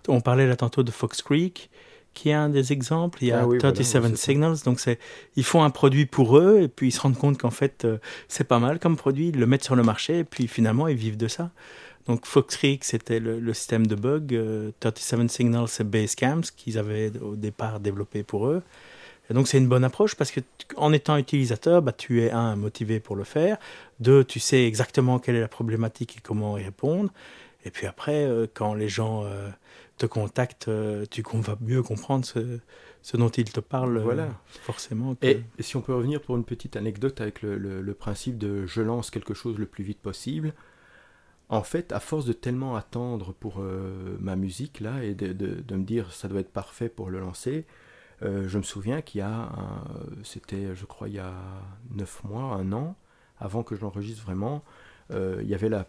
on 0.07 0.21
parlait 0.21 0.47
là 0.47 0.55
tantôt 0.55 0.81
de 0.81 0.91
Fox 0.91 1.21
Creek 1.21 1.69
qui 2.13 2.30
est 2.30 2.34
un 2.34 2.50
des 2.50 2.74
exemples. 2.74 3.20
Il 3.22 3.28
y 3.28 3.32
a 3.32 3.46
37 3.60 4.04
ah 4.04 4.15
Signals, 4.15 4.58
donc 4.65 4.80
c'est, 4.80 5.00
ils 5.36 5.43
font 5.43 5.63
un 5.63 5.70
produit 5.70 6.06
pour 6.06 6.38
eux 6.38 6.62
et 6.62 6.67
puis 6.67 6.88
ils 6.88 6.91
se 6.91 7.00
rendent 7.00 7.17
compte 7.17 7.38
qu'en 7.38 7.52
fait 7.52 7.86
euh, 7.86 7.98
c'est 8.28 8.46
pas 8.46 8.60
mal 8.60 8.80
comme 8.80 8.98
produit, 8.98 9.30
ils 9.30 9.39
le 9.39 9.46
mettent 9.46 9.63
sur 9.63 9.76
le 9.76 9.84
marché 9.84 10.20
et 10.20 10.24
puis 10.24 10.48
finalement 10.48 10.88
ils 10.88 10.98
vivent 10.98 11.17
de 11.17 11.28
ça. 11.28 11.52
Donc 12.08 12.26
Foxtrix 12.26 12.80
c'était 12.82 13.20
le, 13.20 13.54
système 13.54 13.86
de 13.86 13.96
bug, 13.96 14.39
37 14.80 15.20
euh, 15.20 15.28
Signals 15.28 15.67
c'est 15.67 15.88
Basecamp 15.88 16.41
qu'ils 16.56 16.78
avaient 16.78 17.12
au 17.22 17.36
départ 17.36 17.80
développé 17.80 18.24
pour 18.24 18.48
eux. 18.48 18.63
Et 19.30 19.34
donc 19.34 19.48
c'est 19.48 19.58
une 19.58 19.67
bonne 19.67 19.84
approche 19.84 20.15
parce 20.15 20.32
que 20.32 20.39
en 20.76 20.93
étant 20.93 21.17
utilisateur, 21.17 21.82
bah, 21.82 21.91
tu 21.91 22.24
es 22.24 22.32
un 22.32 22.56
motivé 22.56 23.00
pour 23.00 23.15
le 23.15 23.26
faire, 23.26 23.58
deux 24.00 24.24
tu 24.24 24.39
sais 24.39 24.63
exactement 24.65 25.20
quelle 25.20 25.36
est 25.36 25.41
la 25.41 25.48
problématique 25.48 26.17
et 26.17 26.22
comment 26.22 26.58
y 26.58 26.63
répondre. 26.63 27.12
Et 27.65 27.70
puis 27.70 27.86
après, 27.86 28.24
euh, 28.24 28.48
quand 28.54 28.74
les 28.74 28.88
gens 28.88 29.26
te 29.97 30.05
contacte, 30.05 30.67
euh, 30.67 31.05
tu 31.10 31.23
vas 31.23 31.57
mieux 31.60 31.81
comprendre 31.81 32.23
ce, 32.25 32.60
ce 33.01 33.17
dont 33.17 33.29
il 33.29 33.51
te 33.51 33.60
parle 33.60 33.99
voilà. 33.99 34.23
Euh, 34.23 34.31
forcément. 34.62 35.15
Et, 35.21 35.41
si 35.60 35.75
on 35.75 35.81
peut 35.81 35.93
revenir 35.93 36.21
pour 36.21 36.38
une 36.38 36.45
petite 36.45 36.75
anecdote 36.75 37.19
avec 37.19 37.41
le, 37.41 37.57
le, 37.57 37.93
principe 37.93 38.38
de 38.38 38.65
je 38.65 38.81
lance 38.81 39.10
quelque 39.10 39.33
chose 39.33 39.57
le 39.57 39.65
plus 39.65 39.83
vite 39.83 39.99
possible, 39.99 40.53
en 41.49 41.63
fait, 41.63 41.91
à 41.91 41.99
force 41.99 42.25
de 42.25 42.33
tellement 42.33 42.75
attendre 42.75 43.33
pour 43.33 43.57
euh, 43.60 44.17
ma 44.19 44.36
musique 44.36 44.79
là 44.79 45.03
et 45.03 45.15
de, 45.15 45.33
de, 45.33 45.62
de, 45.62 45.75
me 45.75 45.83
dire 45.83 46.13
ça 46.13 46.27
doit 46.27 46.41
être 46.41 46.51
parfait 46.51 46.89
pour 46.89 47.10
le 47.10 47.19
lancer, 47.19 47.65
je 48.21 48.57
me 48.57 48.63
souviens 48.63 49.01
qu'il 49.03 49.19
y 49.19 49.21
a, 49.21 49.51
c'était 50.23 50.73
je 50.73 50.86
crois 50.86 51.07
il 51.07 51.13
y 51.13 51.19
a 51.19 51.36
9 51.91 52.23
mois, 52.23 52.55
un 52.55 52.73
an, 52.73 52.95
avant 53.39 53.62
que 53.62 53.75
je 53.75 53.81
l'enregistre 53.81 54.23
vraiment, 54.23 54.63
euh, 55.12 55.39
il 55.41 55.48
y 55.48 55.54
avait 55.54 55.70
la, 55.70 55.86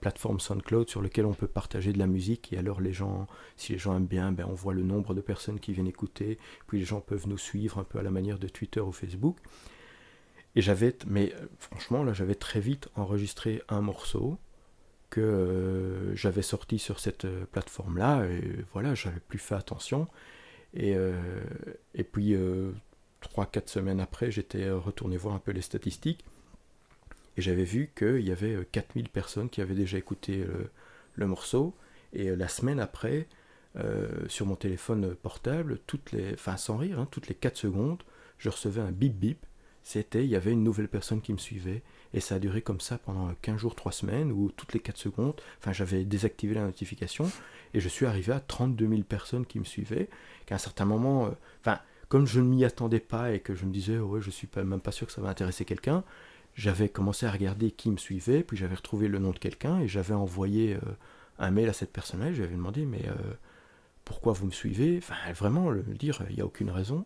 plateforme 0.00 0.40
SoundCloud 0.40 0.88
sur 0.88 1.02
laquelle 1.02 1.26
on 1.26 1.34
peut 1.34 1.46
partager 1.46 1.92
de 1.92 1.98
la 1.98 2.06
musique. 2.06 2.52
Et 2.52 2.58
alors 2.58 2.80
les 2.80 2.92
gens, 2.92 3.26
si 3.56 3.72
les 3.72 3.78
gens 3.78 3.96
aiment 3.96 4.06
bien, 4.06 4.32
ben 4.32 4.46
on 4.48 4.54
voit 4.54 4.74
le 4.74 4.82
nombre 4.82 5.14
de 5.14 5.20
personnes 5.20 5.60
qui 5.60 5.72
viennent 5.72 5.86
écouter, 5.86 6.38
puis 6.66 6.78
les 6.78 6.84
gens 6.84 7.00
peuvent 7.00 7.28
nous 7.28 7.38
suivre 7.38 7.78
un 7.78 7.84
peu 7.84 7.98
à 7.98 8.02
la 8.02 8.10
manière 8.10 8.38
de 8.38 8.48
Twitter 8.48 8.80
ou 8.80 8.92
Facebook. 8.92 9.38
Et 10.56 10.62
j'avais, 10.62 10.96
mais 11.06 11.34
euh, 11.34 11.46
franchement 11.58 12.04
là 12.04 12.12
j'avais 12.12 12.36
très 12.36 12.60
vite 12.60 12.88
enregistré 12.94 13.60
un 13.68 13.80
morceau 13.80 14.38
que 15.10 15.20
euh, 15.20 16.14
j'avais 16.16 16.42
sorti 16.42 16.78
sur 16.78 17.00
cette 17.00 17.26
plateforme 17.46 17.98
là 17.98 18.24
et 18.26 18.64
voilà 18.72 18.94
j'avais 18.94 19.20
plus 19.20 19.38
fait 19.38 19.56
attention. 19.56 20.08
Et, 20.76 20.96
et 21.94 22.02
puis 22.02 22.34
3-4 23.22 23.68
semaines 23.68 24.00
après 24.00 24.32
j'étais 24.32 24.68
retourné 24.70 25.16
voir 25.16 25.36
un 25.36 25.38
peu 25.38 25.52
les 25.52 25.62
statistiques 25.62 26.24
et 27.36 27.42
j'avais 27.42 27.64
vu 27.64 27.90
qu'il 27.96 28.20
y 28.20 28.32
avait 28.32 28.66
4000 28.70 29.04
euh, 29.04 29.08
personnes 29.12 29.48
qui 29.48 29.60
avaient 29.60 29.74
déjà 29.74 29.98
écouté 29.98 30.40
euh, 30.40 30.70
le, 31.16 31.26
morceau. 31.26 31.74
Et 32.12 32.28
euh, 32.28 32.36
la 32.36 32.48
semaine 32.48 32.80
après, 32.80 33.26
sur 34.28 34.46
mon 34.46 34.54
téléphone 34.54 35.16
portable, 35.16 35.80
toutes 35.88 36.12
les, 36.12 36.34
enfin 36.34 36.56
sans 36.56 36.76
rire, 36.76 37.00
hein, 37.00 37.08
toutes 37.10 37.26
les 37.26 37.34
4 37.34 37.56
secondes, 37.56 38.04
je 38.38 38.48
recevais 38.48 38.80
un 38.80 38.92
bip 38.92 39.14
bip. 39.14 39.46
C'était, 39.82 40.24
il 40.24 40.30
y 40.30 40.36
avait 40.36 40.52
une 40.52 40.62
nouvelle 40.62 40.86
personne 40.88 41.20
qui 41.20 41.32
me 41.32 41.38
suivait. 41.38 41.82
Et 42.14 42.20
ça 42.20 42.36
a 42.36 42.38
duré 42.38 42.62
comme 42.62 42.80
ça 42.80 42.98
pendant 42.98 43.34
15 43.42 43.56
jours, 43.56 43.74
3 43.74 43.90
semaines, 43.90 44.30
où 44.30 44.52
toutes 44.52 44.74
les 44.74 44.80
4 44.80 44.96
secondes, 44.96 45.34
enfin 45.58 45.72
j'avais 45.72 46.04
désactivé 46.04 46.54
la 46.54 46.64
notification, 46.64 47.28
et 47.74 47.80
je 47.80 47.88
suis 47.88 48.06
arrivé 48.06 48.32
à 48.32 48.38
32 48.38 48.88
000 48.88 49.02
personnes 49.02 49.44
qui 49.44 49.58
me 49.58 49.64
suivaient, 49.64 50.08
qu'à 50.46 50.54
un 50.54 50.58
certain 50.58 50.84
moment, 50.84 51.30
enfin, 51.60 51.80
comme 52.08 52.26
je 52.28 52.40
ne 52.40 52.46
m'y 52.46 52.64
attendais 52.64 53.00
pas 53.00 53.32
et 53.32 53.40
que 53.40 53.56
je 53.56 53.64
me 53.66 53.72
disais, 53.72 53.98
ouais, 53.98 54.20
je 54.20 54.30
suis 54.30 54.46
pas, 54.46 54.62
même 54.62 54.80
pas 54.80 54.92
sûr 54.92 55.08
que 55.08 55.12
ça 55.12 55.20
va 55.20 55.28
intéresser 55.28 55.64
quelqu'un, 55.64 56.04
j'avais 56.54 56.88
commencé 56.88 57.26
à 57.26 57.30
regarder 57.30 57.70
qui 57.70 57.90
me 57.90 57.96
suivait, 57.96 58.42
puis 58.42 58.56
j'avais 58.56 58.76
retrouvé 58.76 59.08
le 59.08 59.18
nom 59.18 59.30
de 59.30 59.38
quelqu'un 59.38 59.80
et 59.80 59.88
j'avais 59.88 60.14
envoyé 60.14 60.74
euh, 60.74 60.80
un 61.38 61.50
mail 61.50 61.68
à 61.68 61.72
cette 61.72 61.92
personne-là. 61.92 62.32
Je 62.32 62.38
lui 62.38 62.44
avais 62.44 62.54
demandé, 62.54 62.84
mais 62.86 63.02
euh, 63.06 63.34
pourquoi 64.04 64.32
vous 64.32 64.46
me 64.46 64.52
suivez? 64.52 64.98
Enfin, 64.98 65.14
vraiment, 65.32 65.70
le 65.70 65.82
dire, 65.82 66.22
il 66.30 66.36
n'y 66.36 66.42
a 66.42 66.46
aucune 66.46 66.70
raison. 66.70 67.04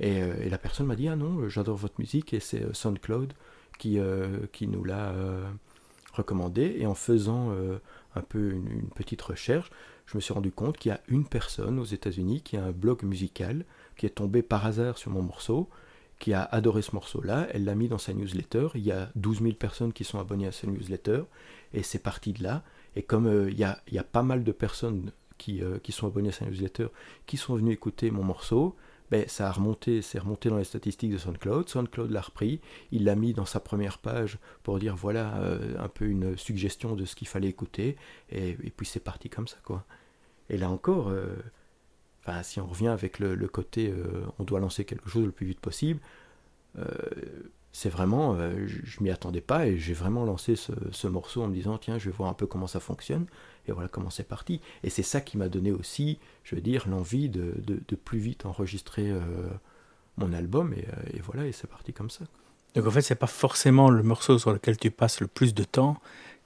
Et, 0.00 0.22
euh, 0.22 0.34
et 0.42 0.50
la 0.50 0.58
personne 0.58 0.86
m'a 0.86 0.96
dit, 0.96 1.08
ah 1.08 1.16
non, 1.16 1.48
j'adore 1.48 1.76
votre 1.76 1.98
musique 1.98 2.34
et 2.34 2.40
c'est 2.40 2.74
SoundCloud 2.74 3.32
qui, 3.78 3.98
qui 4.52 4.66
nous 4.68 4.84
l'a 4.84 5.14
recommandé. 6.12 6.76
Et 6.78 6.86
en 6.86 6.94
faisant 6.94 7.56
un 8.14 8.20
peu 8.20 8.50
une, 8.50 8.90
petite 8.94 9.22
recherche, 9.22 9.70
je 10.04 10.18
me 10.18 10.20
suis 10.20 10.34
rendu 10.34 10.52
compte 10.52 10.76
qu'il 10.76 10.90
y 10.90 10.94
a 10.94 11.00
une 11.08 11.26
personne 11.26 11.78
aux 11.78 11.84
États-Unis 11.84 12.42
qui 12.42 12.58
a 12.58 12.64
un 12.64 12.72
blog 12.72 13.02
musical, 13.04 13.64
qui 13.96 14.04
est 14.04 14.10
tombé 14.10 14.42
par 14.42 14.66
hasard 14.66 14.98
sur 14.98 15.10
mon 15.10 15.22
morceau, 15.22 15.70
qui 16.20 16.32
a 16.32 16.44
adoré 16.44 16.82
ce 16.82 16.94
morceau-là, 16.94 17.48
elle 17.52 17.64
l'a 17.64 17.74
mis 17.74 17.88
dans 17.88 17.98
sa 17.98 18.12
newsletter, 18.12 18.68
il 18.76 18.82
y 18.82 18.92
a 18.92 19.10
12 19.16 19.40
000 19.42 19.54
personnes 19.54 19.92
qui 19.92 20.04
sont 20.04 20.20
abonnées 20.20 20.46
à 20.46 20.52
sa 20.52 20.68
newsletter, 20.68 21.22
et 21.74 21.82
c'est 21.82 21.98
parti 21.98 22.32
de 22.32 22.44
là. 22.44 22.62
Et 22.94 23.02
comme 23.02 23.48
il, 23.48 23.58
y 23.58 23.64
a, 23.64 23.80
il, 23.88 23.94
y 23.94 23.98
a, 23.98 24.04
pas 24.04 24.22
mal 24.22 24.44
de 24.44 24.52
personnes 24.52 25.10
qui, 25.38 25.62
qui 25.82 25.92
sont 25.92 26.06
abonnées 26.06 26.28
à 26.28 26.32
sa 26.32 26.44
newsletter, 26.44 26.88
qui 27.26 27.36
sont 27.36 27.56
venues 27.56 27.72
écouter 27.72 28.10
mon 28.10 28.22
morceau, 28.22 28.76
ben, 29.10 29.24
ça 29.26 29.48
a 29.48 29.52
remonté, 29.52 30.02
c'est 30.02 30.20
remonté 30.20 30.50
dans 30.50 30.58
les 30.58 30.64
statistiques 30.64 31.10
de 31.10 31.18
SoundCloud. 31.18 31.68
SoundCloud 31.68 32.10
l'a 32.10 32.20
repris, 32.20 32.60
il 32.92 33.04
l'a 33.04 33.16
mis 33.16 33.32
dans 33.32 33.44
sa 33.44 33.58
première 33.58 33.98
page 33.98 34.38
pour 34.62 34.78
dire 34.78 34.94
voilà 34.94 35.36
euh, 35.38 35.76
un 35.78 35.88
peu 35.88 36.06
une 36.06 36.36
suggestion 36.36 36.94
de 36.94 37.04
ce 37.04 37.16
qu'il 37.16 37.26
fallait 37.26 37.48
écouter, 37.48 37.96
et, 38.30 38.54
puis 38.54 38.86
c'est 38.86 39.00
parti 39.00 39.28
comme 39.28 39.48
ça 39.48 39.56
quoi. 39.64 39.84
Et 40.48 40.56
là 40.56 40.70
encore, 40.70 41.12
euh, 42.28 42.40
si 42.42 42.60
on 42.60 42.66
revient 42.66 42.88
avec 42.88 43.18
le, 43.18 43.36
côté 43.48 43.88
euh, 43.88 44.24
on 44.38 44.44
doit 44.44 44.60
lancer 44.60 44.84
quelque 44.84 45.08
chose 45.08 45.24
le 45.24 45.32
plus 45.32 45.46
vite 45.46 45.60
possible, 45.60 46.00
c'est 47.72 47.88
vraiment, 47.88 48.36
je, 48.66 49.02
m'y 49.02 49.10
attendais 49.10 49.40
pas 49.40 49.66
et 49.66 49.76
j'ai 49.76 49.92
vraiment 49.92 50.24
lancé 50.24 50.54
ce, 50.56 50.72
ce, 50.92 51.08
morceau 51.08 51.42
en 51.42 51.48
me 51.48 51.54
disant 51.54 51.78
tiens 51.78 51.98
je 51.98 52.08
vais 52.08 52.16
voir 52.16 52.30
un 52.30 52.34
peu 52.34 52.46
comment 52.46 52.68
ça 52.68 52.80
fonctionne 52.80 53.26
et 53.66 53.72
voilà 53.72 53.88
comment 53.88 54.10
c'est 54.10 54.24
parti. 54.24 54.60
Et 54.82 54.90
c'est 54.90 55.02
ça 55.02 55.20
qui 55.20 55.38
m'a 55.38 55.48
donné 55.48 55.72
aussi, 55.72 56.18
je 56.44 56.54
veux 56.54 56.60
dire, 56.60 56.88
l'envie 56.88 57.28
de, 57.28 57.54
de, 57.58 57.96
plus 57.96 58.18
vite 58.18 58.46
enregistrer 58.46 59.10
euh, 59.10 59.20
mon 60.16 60.32
album. 60.32 60.72
Et, 60.74 60.86
euh, 60.88 61.16
et, 61.16 61.20
voilà, 61.20 61.46
et 61.46 61.52
c'est 61.52 61.68
parti 61.68 61.92
comme 61.92 62.10
ça. 62.10 62.24
Donc 62.74 62.86
en 62.86 62.90
fait, 62.90 63.02
c'est 63.02 63.14
pas 63.14 63.26
forcément 63.26 63.90
le 63.90 64.02
morceau 64.02 64.38
sur 64.38 64.52
lequel 64.52 64.76
tu 64.76 64.90
passes 64.90 65.20
le 65.20 65.26
plus 65.26 65.54
de 65.54 65.64
temps 65.64 66.00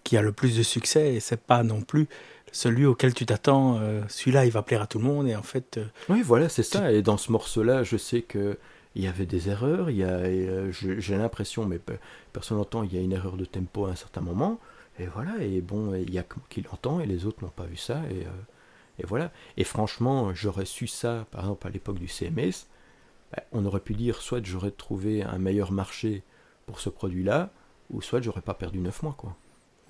qui 0.04 0.16
a 0.16 0.22
le 0.22 0.32
plus 0.32 0.56
de 0.56 0.62
succès, 0.62 1.14
et 1.14 1.20
c'est 1.20 1.40
pas 1.40 1.62
non 1.62 1.80
plus 1.80 2.06
celui 2.52 2.86
auquel 2.86 3.14
tu 3.14 3.26
t'attends. 3.26 3.78
Euh, 3.80 4.02
celui-là, 4.08 4.46
il 4.46 4.52
va 4.52 4.62
plaire 4.62 4.82
à 4.82 4.86
tout 4.86 4.98
le 4.98 5.04
monde, 5.04 5.26
et 5.26 5.34
en 5.34 5.42
fait. 5.42 5.80
oui, 6.08 6.22
voilà, 6.22 6.48
c'est 6.48 6.62
ça. 6.62 6.92
Et 6.92 7.02
dans 7.02 7.16
ce 7.16 7.32
morceau-là, 7.32 7.82
je 7.82 7.96
sais 7.96 8.22
que 8.22 8.58
il 8.94 9.02
y 9.02 9.06
avait 9.06 9.26
des 9.26 9.48
erreurs. 9.48 9.90
Il 9.90 9.96
y 9.96 10.04
a, 10.04 10.70
j'ai 10.70 11.16
l'impression, 11.16 11.66
mais 11.66 11.80
personne 12.32 12.58
n'entend, 12.58 12.82
il 12.82 12.94
y 12.94 12.98
a 12.98 13.00
une 13.00 13.12
erreur 13.12 13.36
de 13.36 13.44
tempo 13.44 13.86
à 13.86 13.90
un 13.90 13.96
certain 13.96 14.20
moment. 14.20 14.60
Et 14.98 15.06
voilà, 15.06 15.32
et 15.40 15.60
bon, 15.60 15.94
il 15.94 16.12
y 16.12 16.18
a 16.18 16.24
qui 16.48 16.62
l'entend 16.62 17.00
et 17.00 17.06
les 17.06 17.26
autres 17.26 17.42
n'ont 17.42 17.50
pas 17.50 17.64
vu 17.64 17.76
ça, 17.76 18.02
et, 18.10 18.26
euh, 18.26 19.00
et, 19.00 19.06
voilà. 19.06 19.32
Et 19.56 19.64
franchement, 19.64 20.32
j'aurais 20.34 20.66
su 20.66 20.86
ça, 20.86 21.26
par 21.32 21.40
exemple, 21.42 21.66
à 21.66 21.70
l'époque 21.70 21.98
du 21.98 22.06
CMS, 22.06 22.68
bah, 23.32 23.42
on 23.50 23.64
aurait 23.64 23.80
pu 23.80 23.94
dire 23.94 24.22
soit 24.22 24.44
j'aurais 24.44 24.70
trouvé 24.70 25.24
un 25.24 25.38
meilleur 25.38 25.72
marché 25.72 26.22
pour 26.66 26.78
ce 26.78 26.90
produit-là, 26.90 27.50
ou 27.90 28.02
soit 28.02 28.20
j'aurais 28.20 28.40
pas 28.40 28.54
perdu 28.54 28.78
9 28.78 29.02
mois, 29.02 29.14
quoi. 29.18 29.36